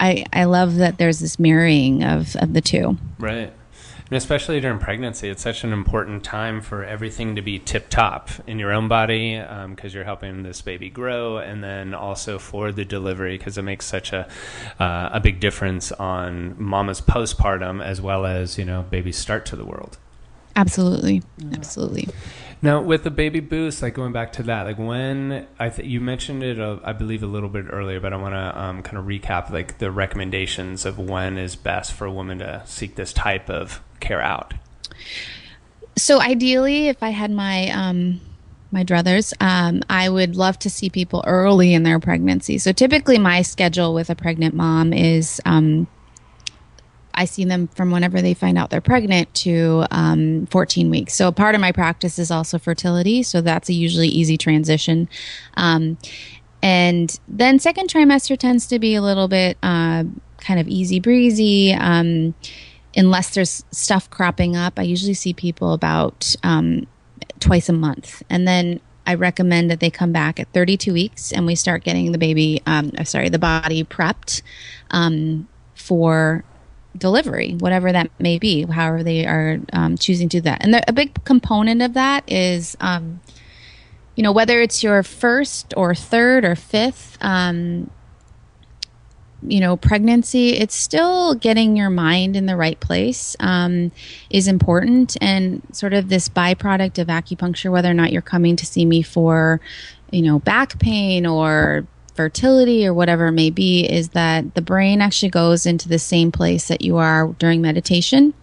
I 0.00 0.24
I 0.32 0.44
love 0.44 0.76
that 0.76 0.96
there's 0.96 1.18
this 1.18 1.38
marrying 1.38 2.02
of 2.02 2.36
of 2.36 2.54
the 2.54 2.62
two. 2.62 2.96
Right. 3.18 3.52
And 4.10 4.16
especially 4.16 4.58
during 4.58 4.80
pregnancy, 4.80 5.28
it's 5.28 5.42
such 5.42 5.62
an 5.62 5.72
important 5.72 6.24
time 6.24 6.60
for 6.60 6.84
everything 6.84 7.36
to 7.36 7.42
be 7.42 7.60
tip 7.60 7.88
top 7.88 8.28
in 8.44 8.58
your 8.58 8.72
own 8.72 8.88
body 8.88 9.38
because 9.38 9.92
um, 9.92 9.94
you're 9.94 10.02
helping 10.02 10.42
this 10.42 10.60
baby 10.62 10.90
grow, 10.90 11.38
and 11.38 11.62
then 11.62 11.94
also 11.94 12.36
for 12.36 12.72
the 12.72 12.84
delivery 12.84 13.38
because 13.38 13.56
it 13.56 13.62
makes 13.62 13.86
such 13.86 14.12
a 14.12 14.28
uh, 14.80 15.10
a 15.12 15.20
big 15.20 15.38
difference 15.38 15.92
on 15.92 16.56
mama's 16.58 17.00
postpartum 17.00 17.80
as 17.84 18.00
well 18.00 18.26
as 18.26 18.58
you 18.58 18.64
know 18.64 18.82
baby's 18.90 19.16
start 19.16 19.46
to 19.46 19.54
the 19.54 19.64
world. 19.64 19.96
Absolutely, 20.56 21.22
absolutely. 21.52 22.08
Now, 22.62 22.82
with 22.82 23.04
the 23.04 23.10
baby 23.10 23.40
boost, 23.40 23.80
like 23.80 23.94
going 23.94 24.12
back 24.12 24.32
to 24.34 24.42
that, 24.42 24.66
like 24.66 24.78
when 24.78 25.46
I 25.58 25.70
th- 25.70 25.88
you 25.88 26.00
mentioned 26.00 26.42
it, 26.42 26.60
uh, 26.60 26.78
I 26.84 26.92
believe 26.92 27.22
a 27.22 27.26
little 27.26 27.48
bit 27.48 27.66
earlier, 27.70 28.00
but 28.00 28.12
I 28.12 28.16
want 28.16 28.34
to 28.34 28.60
um, 28.60 28.82
kind 28.82 28.98
of 28.98 29.06
recap 29.06 29.50
like 29.50 29.78
the 29.78 29.90
recommendations 29.90 30.84
of 30.84 30.98
when 30.98 31.38
is 31.38 31.56
best 31.56 31.92
for 31.92 32.04
a 32.04 32.12
woman 32.12 32.38
to 32.40 32.62
seek 32.66 32.96
this 32.96 33.14
type 33.14 33.48
of 33.48 33.80
care 34.00 34.20
out. 34.20 34.52
So, 35.96 36.20
ideally, 36.20 36.88
if 36.88 37.02
I 37.02 37.10
had 37.10 37.30
my 37.30 37.70
um, 37.70 38.20
my 38.70 38.84
druthers, 38.84 39.32
um, 39.40 39.82
I 39.88 40.10
would 40.10 40.36
love 40.36 40.58
to 40.60 40.70
see 40.70 40.90
people 40.90 41.24
early 41.26 41.72
in 41.72 41.82
their 41.82 41.98
pregnancy. 41.98 42.58
So, 42.58 42.72
typically, 42.72 43.18
my 43.18 43.40
schedule 43.40 43.94
with 43.94 44.10
a 44.10 44.14
pregnant 44.14 44.54
mom 44.54 44.92
is 44.92 45.40
um, 45.46 45.86
I 47.14 47.24
see 47.24 47.44
them 47.44 47.68
from 47.68 47.90
whenever 47.90 48.22
they 48.22 48.34
find 48.34 48.56
out 48.58 48.70
they're 48.70 48.80
pregnant 48.80 49.32
to 49.34 49.84
um, 49.90 50.46
14 50.46 50.90
weeks. 50.90 51.14
So 51.14 51.32
part 51.32 51.54
of 51.54 51.60
my 51.60 51.72
practice 51.72 52.18
is 52.18 52.30
also 52.30 52.58
fertility. 52.58 53.22
So 53.22 53.40
that's 53.40 53.68
a 53.68 53.72
usually 53.72 54.08
easy 54.08 54.36
transition. 54.36 55.08
Um, 55.56 55.98
and 56.62 57.18
then 57.26 57.58
second 57.58 57.88
trimester 57.88 58.38
tends 58.38 58.66
to 58.68 58.78
be 58.78 58.94
a 58.94 59.02
little 59.02 59.28
bit 59.28 59.56
uh, 59.62 60.04
kind 60.38 60.60
of 60.60 60.68
easy 60.68 61.00
breezy. 61.00 61.72
Um, 61.72 62.34
unless 62.96 63.34
there's 63.34 63.64
stuff 63.70 64.10
cropping 64.10 64.56
up, 64.56 64.78
I 64.78 64.82
usually 64.82 65.14
see 65.14 65.32
people 65.32 65.72
about 65.72 66.34
um, 66.42 66.86
twice 67.38 67.68
a 67.68 67.72
month. 67.72 68.22
And 68.28 68.46
then 68.46 68.80
I 69.06 69.14
recommend 69.14 69.70
that 69.70 69.80
they 69.80 69.90
come 69.90 70.12
back 70.12 70.38
at 70.38 70.52
32 70.52 70.92
weeks 70.92 71.32
and 71.32 71.46
we 71.46 71.54
start 71.54 71.84
getting 71.84 72.12
the 72.12 72.18
baby, 72.18 72.62
um, 72.66 72.92
sorry, 73.04 73.28
the 73.28 73.38
body 73.38 73.82
prepped 73.84 74.42
um, 74.90 75.48
for 75.74 76.44
delivery, 76.96 77.54
whatever 77.58 77.92
that 77.92 78.10
may 78.18 78.38
be, 78.38 78.62
however 78.62 79.02
they 79.02 79.26
are 79.26 79.60
um, 79.72 79.96
choosing 79.96 80.28
to 80.28 80.38
do 80.38 80.40
that. 80.42 80.62
And 80.62 80.74
the, 80.74 80.88
a 80.88 80.92
big 80.92 81.24
component 81.24 81.82
of 81.82 81.94
that 81.94 82.24
is, 82.30 82.76
um, 82.80 83.20
you 84.16 84.22
know, 84.22 84.32
whether 84.32 84.60
it's 84.60 84.82
your 84.82 85.02
first 85.02 85.72
or 85.76 85.94
third 85.94 86.44
or 86.44 86.54
fifth, 86.54 87.16
um, 87.20 87.90
you 89.42 89.60
know, 89.60 89.76
pregnancy, 89.76 90.50
it's 90.50 90.74
still 90.74 91.34
getting 91.34 91.76
your 91.76 91.88
mind 91.88 92.36
in 92.36 92.44
the 92.44 92.56
right 92.56 92.78
place 92.78 93.34
um, 93.40 93.90
is 94.28 94.46
important. 94.46 95.16
And 95.20 95.62
sort 95.72 95.94
of 95.94 96.08
this 96.08 96.28
byproduct 96.28 96.98
of 96.98 97.08
acupuncture, 97.08 97.70
whether 97.70 97.90
or 97.90 97.94
not 97.94 98.12
you're 98.12 98.20
coming 98.20 98.56
to 98.56 98.66
see 98.66 98.84
me 98.84 99.00
for, 99.00 99.60
you 100.10 100.22
know, 100.22 100.40
back 100.40 100.78
pain 100.78 101.24
or 101.24 101.86
fertility 102.20 102.86
or 102.86 102.92
whatever 102.92 103.28
it 103.28 103.32
may 103.32 103.48
be 103.48 103.82
is 103.90 104.10
that 104.10 104.54
the 104.54 104.60
brain 104.60 105.00
actually 105.00 105.30
goes 105.30 105.64
into 105.64 105.88
the 105.88 105.98
same 105.98 106.30
place 106.30 106.68
that 106.68 106.82
you 106.82 106.98
are 106.98 107.28
during 107.38 107.62
meditation. 107.62 108.34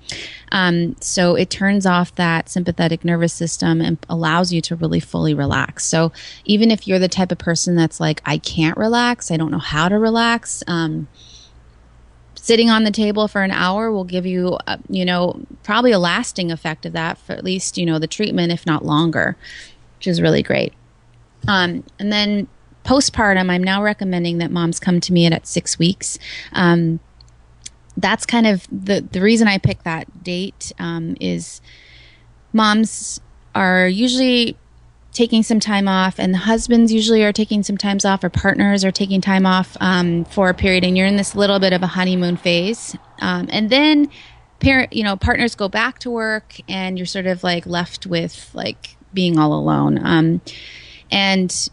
Um, 0.52 0.96
so 1.00 1.36
it 1.36 1.52
turns 1.52 1.86
off 1.86 2.16
that 2.16 2.50
sympathetic 2.50 3.06
nervous 3.06 3.34
system 3.34 3.80
and 3.80 4.04
allows 4.10 4.52
you 4.52 4.62
to 4.62 4.76
really 4.76 5.00
fully 5.00 5.36
relax. 5.36 5.86
So 5.86 6.12
even 6.46 6.72
if 6.72 6.88
you're 6.88 6.98
the 6.98 7.08
type 7.08 7.32
of 7.32 7.38
person 7.38 7.76
that's 7.76 8.00
like, 8.00 8.20
I 8.26 8.40
can't 8.40 8.78
relax, 8.78 9.30
I 9.30 9.38
don't 9.38 9.52
know 9.52 9.60
how 9.60 9.90
to 9.90 10.00
relax, 10.00 10.64
um, 10.66 11.08
sitting 12.34 12.72
on 12.72 12.84
the 12.84 12.92
table 12.92 13.28
for 13.28 13.44
an 13.44 13.52
hour 13.52 13.92
will 13.92 14.06
give 14.06 14.26
you, 14.26 14.58
uh, 14.66 14.78
you 14.90 15.06
know, 15.06 15.40
probably 15.62 15.92
a 15.92 16.00
lasting 16.00 16.52
effect 16.52 16.84
of 16.88 16.94
that 16.94 17.20
for 17.20 17.34
at 17.34 17.44
least, 17.44 17.78
you 17.78 17.86
know, 17.86 18.00
the 18.00 18.08
treatment, 18.08 18.52
if 18.52 18.66
not 18.66 18.84
longer, 18.84 19.38
which 19.98 20.08
is 20.08 20.20
really 20.20 20.42
great. 20.42 20.74
Um, 21.48 21.84
and 22.00 22.12
then 22.12 22.48
postpartum, 22.88 23.52
I'm 23.52 23.64
now 23.64 23.84
recommending 23.84 24.38
that 24.38 24.50
moms 24.50 24.80
come 24.80 25.00
to 25.02 25.14
me 25.14 25.26
at, 25.26 25.34
at 25.34 25.46
six 25.46 25.78
weeks. 25.78 26.18
Um, 26.54 27.00
that's 27.98 28.26
kind 28.26 28.48
of 28.48 28.68
the 28.72 29.02
the 29.02 29.22
reason 29.22 29.48
I 29.48 29.58
picked 29.58 29.84
that 29.84 30.24
date 30.24 30.72
um, 30.80 31.18
is 31.20 31.62
moms 32.54 33.20
are 33.54 33.88
usually 33.88 34.56
taking 35.12 35.42
some 35.42 35.60
time 35.60 35.88
off, 35.88 36.20
and 36.20 36.34
the 36.34 36.40
husbands 36.40 36.94
usually 36.94 37.24
are 37.24 37.34
taking 37.34 37.64
some 37.64 37.78
times 37.78 38.06
off, 38.06 38.24
or 38.24 38.30
partners 38.30 38.86
are 38.86 38.92
taking 38.92 39.20
time 39.20 39.46
off 39.46 39.76
um, 39.82 40.26
for 40.26 40.50
a 40.50 40.54
period, 40.54 40.84
and 40.84 40.96
you're 40.96 41.08
in 41.08 41.18
this 41.18 41.36
little 41.36 41.60
bit 41.60 41.74
of 41.74 41.82
a 41.82 41.88
honeymoon 41.88 42.38
phase, 42.38 42.96
um, 43.20 43.50
and 43.52 43.70
then 43.70 44.10
parent, 44.60 44.94
you 44.94 45.04
know, 45.04 45.16
partners 45.16 45.56
go 45.56 45.68
back 45.68 46.00
to 46.00 46.12
work, 46.12 46.56
and 46.70 46.98
you're 46.98 47.06
sort 47.06 47.26
of 47.26 47.44
like 47.44 47.66
left 47.66 48.06
with 48.06 48.50
like 48.54 48.96
being 49.12 49.40
all 49.40 49.54
alone, 49.54 50.00
um, 50.06 50.40
and 51.10 51.70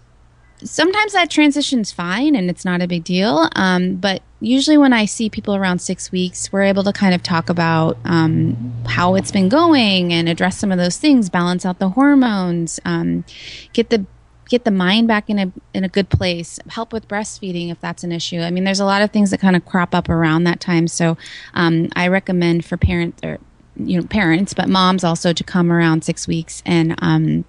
sometimes 0.64 1.12
that 1.12 1.30
transition's 1.30 1.92
fine 1.92 2.34
and 2.34 2.50
it's 2.50 2.64
not 2.64 2.82
a 2.82 2.88
big 2.88 3.04
deal. 3.04 3.48
Um, 3.54 3.96
but 3.96 4.22
usually, 4.40 4.76
when 4.76 4.92
I 4.92 5.04
see 5.04 5.30
people 5.30 5.54
around 5.54 5.80
six 5.80 6.10
weeks, 6.10 6.52
we're 6.52 6.62
able 6.62 6.82
to 6.84 6.92
kind 6.92 7.14
of 7.14 7.22
talk 7.22 7.48
about 7.48 7.96
um, 8.04 8.72
how 8.86 9.14
it's 9.14 9.30
been 9.30 9.48
going 9.48 10.12
and 10.12 10.28
address 10.28 10.58
some 10.58 10.72
of 10.72 10.78
those 10.78 10.96
things, 10.96 11.30
balance 11.30 11.64
out 11.64 11.78
the 11.78 11.90
hormones, 11.90 12.80
um, 12.84 13.24
get 13.72 13.90
the 13.90 14.06
get 14.48 14.64
the 14.64 14.70
mind 14.70 15.08
back 15.08 15.30
in 15.30 15.38
a 15.38 15.52
in 15.72 15.84
a 15.84 15.88
good 15.88 16.08
place, 16.08 16.58
help 16.68 16.92
with 16.92 17.06
breastfeeding 17.08 17.70
if 17.70 17.80
that's 17.80 18.02
an 18.04 18.12
issue. 18.12 18.40
I 18.40 18.50
mean, 18.50 18.64
there's 18.64 18.80
a 18.80 18.84
lot 18.84 19.02
of 19.02 19.10
things 19.10 19.30
that 19.30 19.40
kind 19.40 19.56
of 19.56 19.64
crop 19.64 19.94
up 19.94 20.08
around 20.08 20.44
that 20.44 20.60
time. 20.60 20.88
So 20.88 21.16
um, 21.54 21.88
I 21.94 22.08
recommend 22.08 22.64
for 22.64 22.76
parents 22.76 23.20
or 23.22 23.38
you 23.76 24.00
know 24.00 24.06
parents, 24.06 24.54
but 24.54 24.68
moms 24.68 25.04
also 25.04 25.32
to 25.32 25.44
come 25.44 25.70
around 25.70 26.04
six 26.04 26.26
weeks 26.26 26.62
and 26.64 26.94
um, 27.02 27.44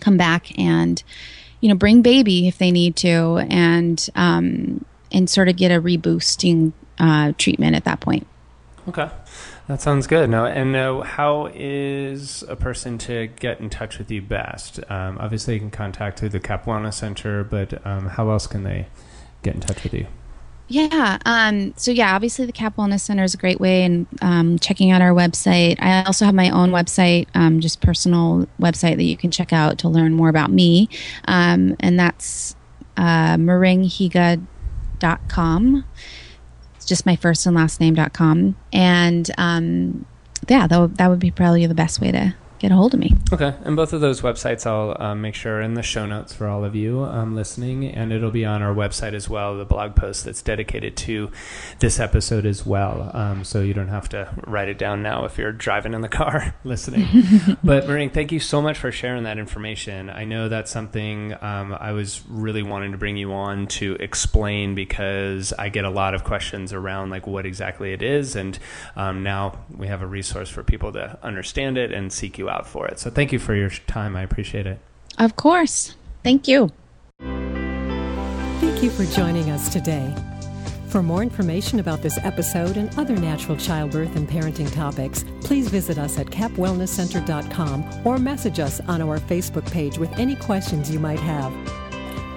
come 0.00 0.16
back 0.16 0.58
and 0.58 1.02
you 1.60 1.68
know, 1.68 1.74
bring 1.74 2.02
baby 2.02 2.48
if 2.48 2.58
they 2.58 2.70
need 2.70 2.96
to, 2.96 3.44
and 3.48 4.08
um, 4.14 4.84
and 5.12 5.28
sort 5.28 5.48
of 5.48 5.56
get 5.56 5.70
a 5.70 5.80
reboosting 5.80 6.72
uh, 6.98 7.32
treatment 7.38 7.76
at 7.76 7.84
that 7.84 8.00
point. 8.00 8.26
Okay. 8.88 9.10
That 9.70 9.80
sounds 9.80 10.08
good. 10.08 10.28
Now, 10.30 10.46
and 10.46 10.74
uh, 10.74 11.02
how 11.02 11.48
is 11.54 12.42
a 12.48 12.56
person 12.56 12.98
to 12.98 13.28
get 13.28 13.60
in 13.60 13.70
touch 13.70 13.98
with 13.98 14.10
you 14.10 14.20
best? 14.20 14.80
Um, 14.90 15.16
obviously, 15.20 15.54
you 15.54 15.60
can 15.60 15.70
contact 15.70 16.18
through 16.18 16.30
the 16.30 16.40
Cap 16.40 16.64
Wellness 16.64 16.94
Center, 16.94 17.44
but 17.44 17.86
um, 17.86 18.06
how 18.06 18.30
else 18.30 18.48
can 18.48 18.64
they 18.64 18.88
get 19.44 19.54
in 19.54 19.60
touch 19.60 19.84
with 19.84 19.94
you? 19.94 20.08
Yeah. 20.70 21.18
Um, 21.26 21.74
so 21.76 21.90
yeah, 21.90 22.14
obviously 22.14 22.46
the 22.46 22.52
Cap 22.52 22.76
Wellness 22.76 23.00
Center 23.00 23.24
is 23.24 23.34
a 23.34 23.36
great 23.36 23.58
way, 23.58 23.82
and 23.82 24.06
um, 24.22 24.56
checking 24.60 24.92
out 24.92 25.02
our 25.02 25.10
website. 25.10 25.82
I 25.82 26.04
also 26.04 26.24
have 26.24 26.34
my 26.34 26.48
own 26.50 26.70
website, 26.70 27.26
um, 27.34 27.58
just 27.58 27.80
personal 27.80 28.46
website 28.60 28.94
that 28.94 29.02
you 29.02 29.16
can 29.16 29.32
check 29.32 29.52
out 29.52 29.78
to 29.78 29.88
learn 29.88 30.14
more 30.14 30.28
about 30.28 30.52
me, 30.52 30.88
um, 31.26 31.74
and 31.80 31.98
that's 31.98 32.54
uh, 32.96 33.36
com. 35.28 35.84
It's 36.76 36.86
just 36.86 37.04
my 37.04 37.16
first 37.16 37.46
and 37.46 37.56
last 37.56 37.80
name.com, 37.80 38.54
and 38.72 39.28
um, 39.38 40.06
yeah, 40.48 40.68
that, 40.68 40.76
w- 40.76 40.94
that 40.98 41.08
would 41.08 41.18
be 41.18 41.32
probably 41.32 41.66
the 41.66 41.74
best 41.74 42.00
way 42.00 42.12
to 42.12 42.36
get 42.60 42.70
a 42.70 42.76
hold 42.76 42.92
of 42.92 43.00
me. 43.00 43.10
Okay, 43.32 43.54
and 43.64 43.74
both 43.74 43.94
of 43.94 44.02
those 44.02 44.20
websites 44.20 44.66
I'll 44.66 44.94
um, 45.02 45.22
make 45.22 45.34
sure 45.34 45.62
in 45.62 45.74
the 45.74 45.82
show 45.82 46.04
notes 46.04 46.34
for 46.34 46.46
all 46.46 46.62
of 46.62 46.76
you 46.76 47.04
um, 47.04 47.34
listening, 47.34 47.86
and 47.86 48.12
it'll 48.12 48.30
be 48.30 48.44
on 48.44 48.62
our 48.62 48.74
website 48.74 49.14
as 49.14 49.30
well, 49.30 49.56
the 49.56 49.64
blog 49.64 49.96
post 49.96 50.26
that's 50.26 50.42
dedicated 50.42 50.94
to 50.98 51.30
this 51.78 51.98
episode 51.98 52.44
as 52.44 52.66
well. 52.66 53.10
Um, 53.14 53.44
so 53.44 53.62
you 53.62 53.72
don't 53.72 53.88
have 53.88 54.10
to 54.10 54.28
write 54.46 54.68
it 54.68 54.76
down 54.76 55.02
now 55.02 55.24
if 55.24 55.38
you're 55.38 55.52
driving 55.52 55.94
in 55.94 56.02
the 56.02 56.08
car 56.08 56.54
listening. 56.64 57.06
but 57.64 57.88
Maureen, 57.88 58.10
thank 58.10 58.30
you 58.30 58.38
so 58.38 58.60
much 58.60 58.76
for 58.76 58.92
sharing 58.92 59.22
that 59.22 59.38
information. 59.38 60.10
I 60.10 60.24
know 60.24 60.50
that's 60.50 60.70
something 60.70 61.34
um, 61.40 61.74
I 61.80 61.92
was 61.92 62.22
really 62.28 62.62
wanting 62.62 62.92
to 62.92 62.98
bring 62.98 63.16
you 63.16 63.32
on 63.32 63.68
to 63.68 63.94
explain 64.00 64.74
because 64.74 65.54
I 65.54 65.70
get 65.70 65.86
a 65.86 65.90
lot 65.90 66.14
of 66.14 66.24
questions 66.24 66.74
around 66.74 67.08
like 67.08 67.26
what 67.26 67.46
exactly 67.46 67.94
it 67.94 68.02
is, 68.02 68.36
and 68.36 68.58
um, 68.96 69.22
now 69.22 69.60
we 69.74 69.86
have 69.86 70.02
a 70.02 70.06
resource 70.06 70.50
for 70.50 70.62
people 70.62 70.92
to 70.92 71.18
understand 71.22 71.78
it 71.78 71.90
and 71.90 72.12
seek 72.12 72.36
you 72.36 72.49
out 72.50 72.66
for 72.66 72.86
it. 72.86 72.98
So 72.98 73.10
thank 73.10 73.32
you 73.32 73.38
for 73.38 73.54
your 73.54 73.70
time. 73.70 74.16
I 74.16 74.22
appreciate 74.22 74.66
it. 74.66 74.78
Of 75.18 75.36
course. 75.36 75.94
Thank 76.22 76.48
you. 76.48 76.70
Thank 77.20 78.82
you 78.82 78.90
for 78.90 79.04
joining 79.14 79.50
us 79.50 79.72
today. 79.72 80.14
For 80.88 81.02
more 81.04 81.22
information 81.22 81.78
about 81.78 82.02
this 82.02 82.18
episode 82.24 82.76
and 82.76 82.92
other 82.98 83.14
natural 83.14 83.56
childbirth 83.56 84.16
and 84.16 84.28
parenting 84.28 84.72
topics, 84.74 85.24
please 85.42 85.68
visit 85.68 85.98
us 85.98 86.18
at 86.18 86.26
capwellnesscenter.com 86.26 88.02
or 88.04 88.18
message 88.18 88.58
us 88.58 88.80
on 88.88 89.00
our 89.00 89.18
Facebook 89.18 89.70
page 89.70 89.98
with 89.98 90.12
any 90.18 90.34
questions 90.34 90.90
you 90.90 90.98
might 90.98 91.20
have. 91.20 91.54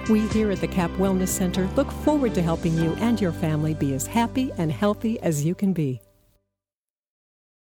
We 0.08 0.20
here 0.28 0.52
at 0.52 0.60
the 0.60 0.68
CAP 0.68 0.90
Wellness 0.92 1.28
Center 1.28 1.66
look 1.74 1.90
forward 1.90 2.34
to 2.34 2.42
helping 2.42 2.78
you 2.78 2.94
and 3.00 3.20
your 3.20 3.32
family 3.32 3.74
be 3.74 3.92
as 3.94 4.06
happy 4.06 4.52
and 4.56 4.70
healthy 4.70 5.18
as 5.20 5.44
you 5.44 5.54
can 5.54 5.72
be. 5.72 6.00